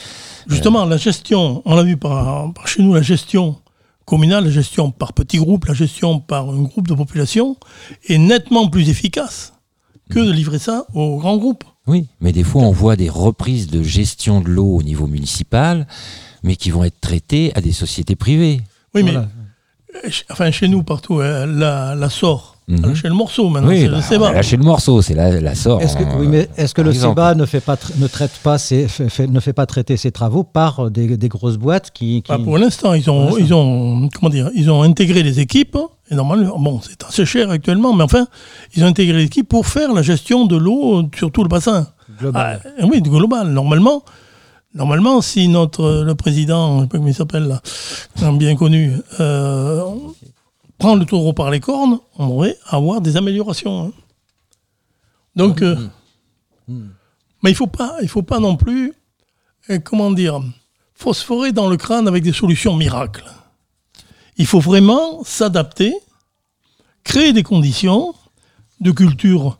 [0.48, 3.56] Justement, la gestion, on l'a vu par, par chez nous, la gestion
[4.10, 7.56] communale, la gestion par petits groupes, la gestion par un groupe de population
[8.08, 9.54] est nettement plus efficace
[10.10, 11.64] que de livrer ça aux grands groupes.
[11.86, 15.88] Oui, mais des fois on voit des reprises de gestion de l'eau au niveau municipal,
[16.44, 18.62] mais qui vont être traitées à des sociétés privées.
[18.96, 19.28] Oui, Voilà.
[19.94, 22.86] mais euh, enfin, chez nous, partout, hein, la, la sort, Mhm.
[22.86, 25.82] lâché le morceau maintenant, oui, c'est bah, le le morceau, c'est la, la sort.
[25.82, 27.14] Est-ce que, en- oui, mais est-ce que le exemple.
[27.20, 30.12] CEBA ne, fait pas, ne, traite pas ses- fait- fait- ne fait pas traiter ses
[30.12, 32.22] travaux par des, des grosses boîtes qui.
[32.22, 35.78] qui- Bah, pour l'instant, ils ont, ils ont, comment dire, ils ont intégré les équipes.
[36.12, 38.28] Et normalement, bon, c'est assez cher actuellement, mais enfin,
[38.76, 41.88] ils ont intégré les équipes pour faire la gestion de l'eau sur tout le bassin.
[42.20, 42.62] global.
[42.80, 43.48] Ah, oui, du global.
[43.50, 44.04] Normalement,
[44.76, 47.62] normalement, si notre le président, je sais pas comment il s'appelle là,
[48.22, 49.82] un bien connu, euh,
[50.80, 53.86] prend le taureau par les cornes, on devrait avoir des améliorations.
[53.88, 53.92] hein.
[55.36, 55.76] Donc, euh,
[57.44, 58.94] mais il faut pas, il faut pas non plus,
[59.70, 60.42] euh, comment dire,
[60.96, 63.26] phosphorer dans le crâne avec des solutions miracles.
[64.38, 65.94] Il faut vraiment s'adapter,
[67.04, 68.14] créer des conditions
[68.80, 69.60] de culture.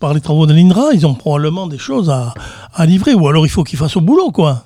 [0.00, 2.34] Par les travaux de l'INRA, ils ont probablement des choses à,
[2.74, 4.64] à livrer, ou alors il faut qu'ils fassent au boulot, quoi.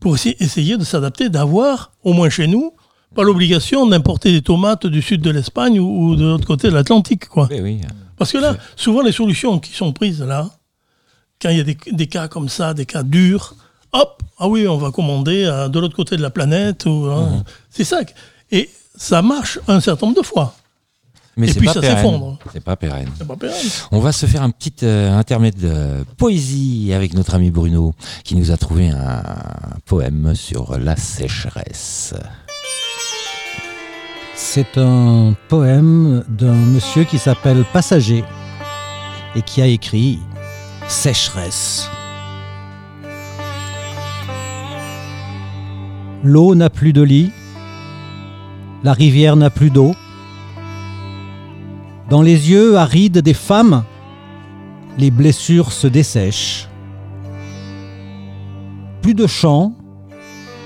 [0.00, 2.72] Pour essayer de s'adapter, d'avoir, au moins chez nous,
[3.14, 6.74] pas l'obligation d'importer des tomates du sud de l'Espagne ou, ou de l'autre côté de
[6.74, 7.48] l'Atlantique, quoi.
[7.50, 7.80] Oui, oui.
[8.16, 10.48] Parce que là, souvent les solutions qui sont prises là,
[11.40, 13.54] quand il y a des, des cas comme ça, des cas durs,
[13.92, 16.84] hop, ah oui, on va commander à- de l'autre côté de la planète.
[16.86, 17.44] ou hein.
[17.70, 18.00] C'est ça.
[18.50, 20.54] Et ça marche un certain nombre de fois.
[21.36, 22.36] Mais Et c'est puis pas ça s'effondre.
[22.52, 23.08] C'est pas pérenne.
[23.16, 23.54] C'est pas pérenne.
[23.92, 27.94] On va se faire un petit euh, intermède de poésie avec notre ami Bruno,
[28.24, 29.22] qui nous a trouvé un
[29.86, 32.14] poème sur la sécheresse.
[34.40, 38.22] C'est un poème d'un monsieur qui s'appelle Passager
[39.34, 40.20] et qui a écrit
[40.86, 41.90] Sécheresse.
[46.22, 47.32] L'eau n'a plus de lit,
[48.84, 49.92] la rivière n'a plus d'eau.
[52.08, 53.82] Dans les yeux arides des femmes,
[54.98, 56.68] les blessures se dessèchent.
[59.02, 59.74] Plus de chant,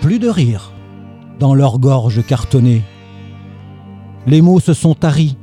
[0.03, 0.73] plus de rire
[1.41, 2.83] dans leur gorge cartonnée.
[4.27, 5.37] Les mots se sont taris.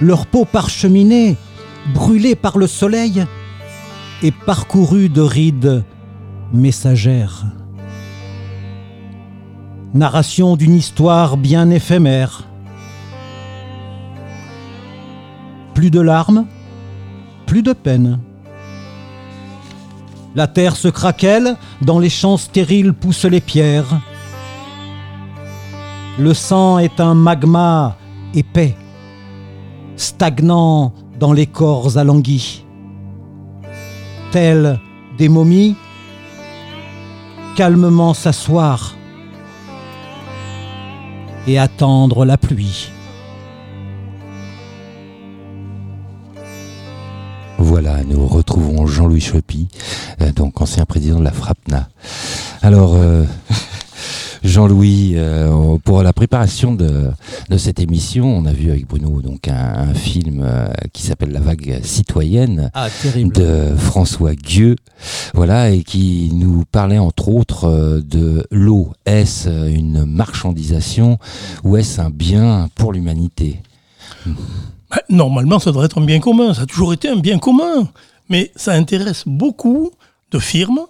[0.00, 1.36] Leur peau parcheminée,
[1.94, 3.24] brûlée par le soleil,
[4.22, 5.84] est parcourue de rides
[6.52, 7.44] messagères.
[9.92, 12.44] narration d'une histoire bien éphémère.
[15.74, 16.46] Plus de larmes,
[17.46, 18.20] plus de peine.
[20.36, 24.00] La terre se craquelle, dans les champs stériles poussent les pierres.
[26.20, 27.96] Le sang est un magma
[28.34, 28.76] épais,
[29.96, 32.66] stagnant dans les corps alanguis.
[34.30, 34.78] Tels
[35.16, 35.76] des momies,
[37.56, 38.96] calmement s'asseoir
[41.46, 42.90] et attendre la pluie.
[47.56, 49.68] Voilà, nous retrouvons Jean-Louis Chopy,
[50.20, 51.88] euh, donc ancien président de la FRAPNA.
[52.60, 53.24] Alors, euh,
[54.42, 57.10] Jean-Louis, euh, pour la préparation de,
[57.48, 59.54] de cette émission, on a vu avec Bruno donc un,
[59.90, 64.76] un film euh, qui s'appelle La vague citoyenne Ah, de François Gueux,
[65.34, 68.92] voilà, et qui nous parlait entre autres euh, de l'eau.
[69.04, 71.18] Est-ce une marchandisation
[71.64, 73.60] ou est-ce un bien pour l'humanité?
[74.26, 76.54] Ben, Normalement, ça devrait être un bien commun.
[76.54, 77.88] Ça a toujours été un bien commun.
[78.28, 79.90] Mais ça intéresse beaucoup
[80.30, 80.80] de firmes.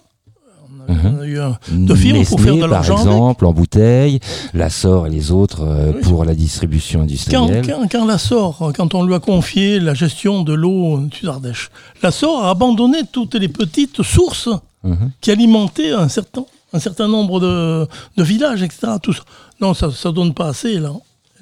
[0.87, 1.15] On Mhm.
[1.17, 3.07] on a eu un- de firmes pour faire de par l'argent avec.
[3.07, 4.19] exemple, en bouteille,
[4.53, 6.01] l'Assor et les autres euh, Oui.
[6.03, 7.65] pour la distribution Quand, industrielle.
[7.65, 11.69] quand, quand l'Assor, quand on lui a confié la gestion de l'eau du Ardèche,
[12.03, 14.49] l'Assor a abandonné toutes les petites sources
[14.83, 15.11] Mhm.
[15.21, 18.93] qui alimentaient un certain, un certain nombre de, de villages, etc.
[19.01, 19.21] Tout ça.
[19.59, 20.79] Non, ça ne donne pas assez.
[20.79, 20.91] Là.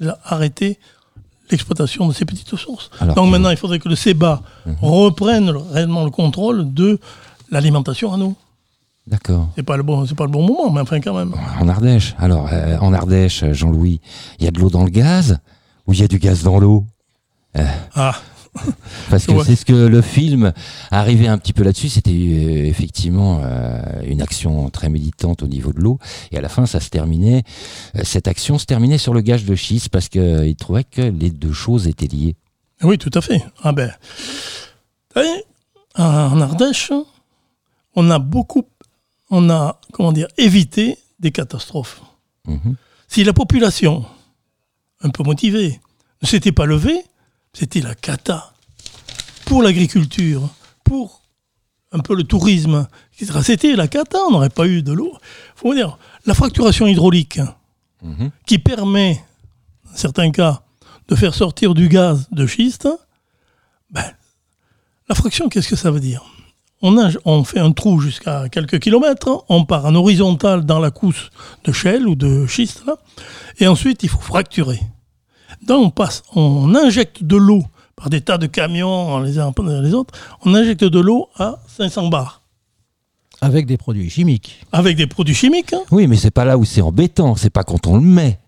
[0.00, 0.78] Il a arrêté
[1.50, 2.90] l'exploitation de ces petites sources.
[3.00, 4.42] Alors Donc maintenant, il faudrait que le CEBA
[4.82, 6.98] reprenne le- réellement le contrôle de
[7.50, 8.34] l'alimentation en eau.
[9.06, 9.48] D'accord.
[9.56, 11.34] C'est pas le bon, c'est pas le bon moment, mais enfin quand même.
[11.58, 12.14] En Ardèche.
[12.18, 14.00] Alors, euh, en Ardèche, Jean-Louis,
[14.38, 15.38] il y a de l'eau dans le gaz
[15.86, 16.84] ou il y a du gaz dans l'eau?
[17.96, 18.14] Ah,
[19.10, 19.44] Parce que Ouais.
[19.44, 20.52] c'est ce que le film
[20.90, 21.88] arrivait un petit peu là-dessus.
[21.88, 25.98] C'était euh, effectivement euh, une action très militante au niveau de l'eau.
[26.32, 27.42] Et à la fin, ça se terminait.
[27.96, 31.30] euh, cette action se terminait sur le gage de schiste parce qu'il trouvait que les
[31.30, 32.36] deux choses étaient liées.
[32.82, 33.42] Oui, tout à fait.
[33.62, 33.92] Ah ben,
[35.96, 36.92] en Ardèche,
[37.94, 38.64] on a beaucoup,
[39.30, 42.00] on a, comment dire, évité des catastrophes.
[42.46, 42.76] Mhm.
[43.08, 44.04] Si la population,
[45.02, 45.80] un peu motivée,
[46.22, 47.02] ne s'était pas levée,
[47.52, 48.52] c'était la cata.
[49.46, 50.48] Pour l'agriculture,
[50.84, 51.22] pour
[51.92, 52.86] un peu le tourisme,
[53.18, 53.40] etc.
[53.42, 55.16] C'était la cata, on n'aurait pas eu de l'eau.
[55.56, 57.40] faut dire, la fracturation hydraulique,
[58.02, 58.30] Mhm.
[58.46, 59.22] qui permet,
[59.84, 60.62] dans certains cas,
[61.08, 62.88] de faire sortir du gaz de schiste,
[63.90, 64.10] ben,
[65.08, 66.24] la fraction, qu'est-ce que ça veut dire?
[66.82, 71.30] On, fait un trou jusqu'à quelques kilomètres, on part en horizontal dans la couche
[71.64, 72.96] de shell ou de schiste, là,
[73.58, 74.80] et ensuite il faut fracturer.
[75.66, 77.62] Donc on, passe, on injecte de l'eau
[77.96, 79.52] par des tas de camions les uns
[79.82, 80.14] les autres,
[80.44, 82.40] on injecte de l'eau à 500 bars,
[83.42, 84.64] Avec des produits chimiques.
[84.72, 85.74] avec des produits chimiques.
[85.74, 85.82] hein.
[85.90, 87.36] Oui, mais c'est pas là où c'est embêtant.
[87.36, 88.38] C'est pas quand on le met.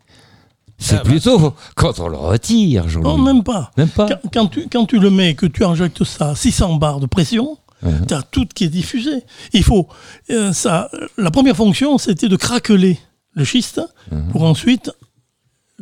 [0.78, 1.11] C'est Ah bah.
[1.11, 3.11] plutôt quand on le retire, Jean-Louis.
[3.11, 3.70] Non, même pas.
[3.76, 4.09] Même pas.
[4.09, 7.07] Quand, quand tu, quand tu le mets, que tu injectes ça à 600 bars de
[7.07, 8.07] pression, Mhm.
[8.07, 9.24] tu as tout qui est diffusé.
[9.53, 9.89] Il faut.
[10.30, 12.99] euh, ça, la première fonction, c'était de craqueler
[13.35, 13.80] le schiste
[14.11, 14.28] Mhm.
[14.30, 14.91] pour ensuite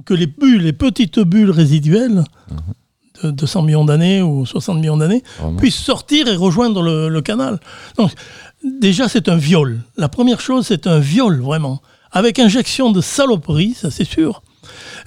[0.07, 2.25] que les bulles, les petites bulles résiduelles
[3.23, 5.23] de 200 millions d'années ou 60 millions d'années
[5.59, 7.61] puissent sortir et rejoindre le, le canal.
[7.99, 8.13] Donc,
[8.65, 9.81] déjà, c'est un viol.
[9.99, 11.83] La première chose, c'est un viol, vraiment.
[12.13, 14.43] Avec injection de saloperie, ça c'est sûr,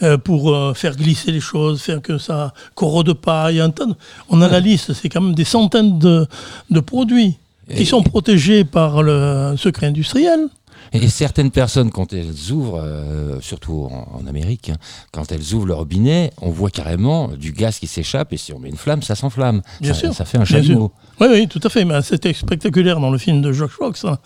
[0.01, 3.51] euh, pour euh, faire glisser les choses, faire que ça corrode pas.
[3.51, 3.95] Il y a un tas de-
[4.29, 6.27] On a la liste, c'est quand même des centaines de,
[6.69, 7.37] de produits
[7.75, 10.47] qui sont protégés par le secret industriel.
[10.95, 14.75] Et certaines personnes, quand elles ouvrent, euh, surtout en, en Amérique, hein,
[15.11, 18.59] quand elles ouvrent le robinet, on voit carrément du gaz qui s'échappe et si on
[18.59, 19.61] met une flamme, ça s'enflamme.
[19.81, 20.13] Bien ça, sûr.
[20.13, 20.91] Ça fait un chalumeau.
[21.19, 21.83] Oui, oui, tout à fait.
[21.83, 24.05] Mais c'était spectaculaire dans le film de George Fox.
[24.05, 24.19] hein.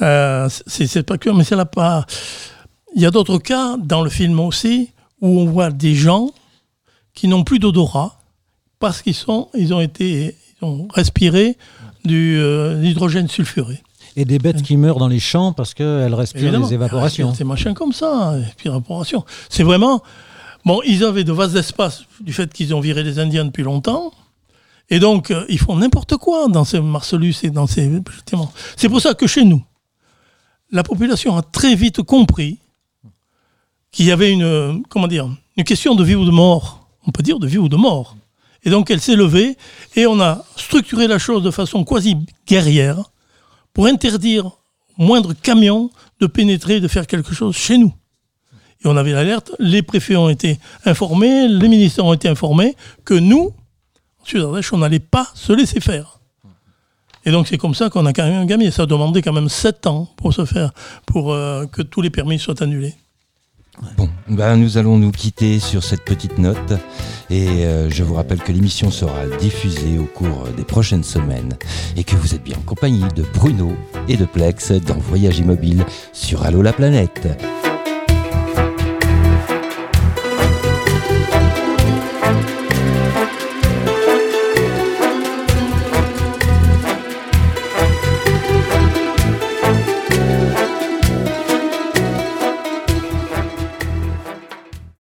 [0.00, 2.06] Euh, c'est c'est spectaculaire, mais c'est là pas.
[2.94, 4.90] Il y a d'autres cas dans le film aussi
[5.20, 6.30] où on voit des gens
[7.14, 8.18] qui n'ont plus d'odorat
[8.78, 11.56] parce qu'ils sont, ils ont été, ils ont respiré
[12.04, 13.80] du euh, l'hydrogène sulfuré.
[14.16, 16.66] Et des bêtes qui meurent dans les champs parce qu'elles respirent Évidemment.
[16.66, 17.32] les évaporations.
[17.32, 19.24] Des machins comme ça, hein, évaporation.
[19.48, 20.02] C'est vraiment.
[20.64, 24.12] Bon, ils avaient de vastes espaces du fait qu'ils ont viré les Indiens depuis longtemps.
[24.90, 27.90] Et donc, euh, ils font n'importe quoi dans ces Marcellus et dans ces.
[28.76, 29.64] C'est pour ça que chez nous,
[30.70, 32.58] la population a très vite compris
[33.92, 36.88] qu'il y avait une, comment dire, une question de vie ou de mort.
[37.06, 38.16] On peut dire de vie ou de mort.
[38.64, 39.56] Et donc, elle s'est levée
[39.96, 42.16] et on a structuré la chose de façon quasi
[42.46, 43.10] guerrière
[43.72, 44.46] pour interdire
[44.98, 45.90] au moindre camion
[46.20, 47.92] de pénétrer, de faire quelque chose chez nous.
[48.84, 53.14] Et on avait l'alerte, les préfets ont été informés, les ministères ont été informés que
[53.14, 53.54] nous,
[54.20, 56.20] en Sud-Ardèche, on n'allait pas se laisser faire.
[57.24, 58.70] Et donc c'est comme ça qu'on a quand même gagné.
[58.70, 60.72] Ça a demandé quand même sept ans pour se faire,
[61.06, 62.94] pour euh, que tous les permis soient annulés.
[63.96, 66.72] Bon, ben nous allons nous quitter sur cette petite note
[67.30, 71.56] et euh, je vous rappelle que l'émission sera diffusée au cours des prochaines semaines
[71.96, 73.72] et que vous êtes bien en compagnie de Bruno
[74.08, 77.26] et de Plex dans Voyage Immobile sur Allo la planète.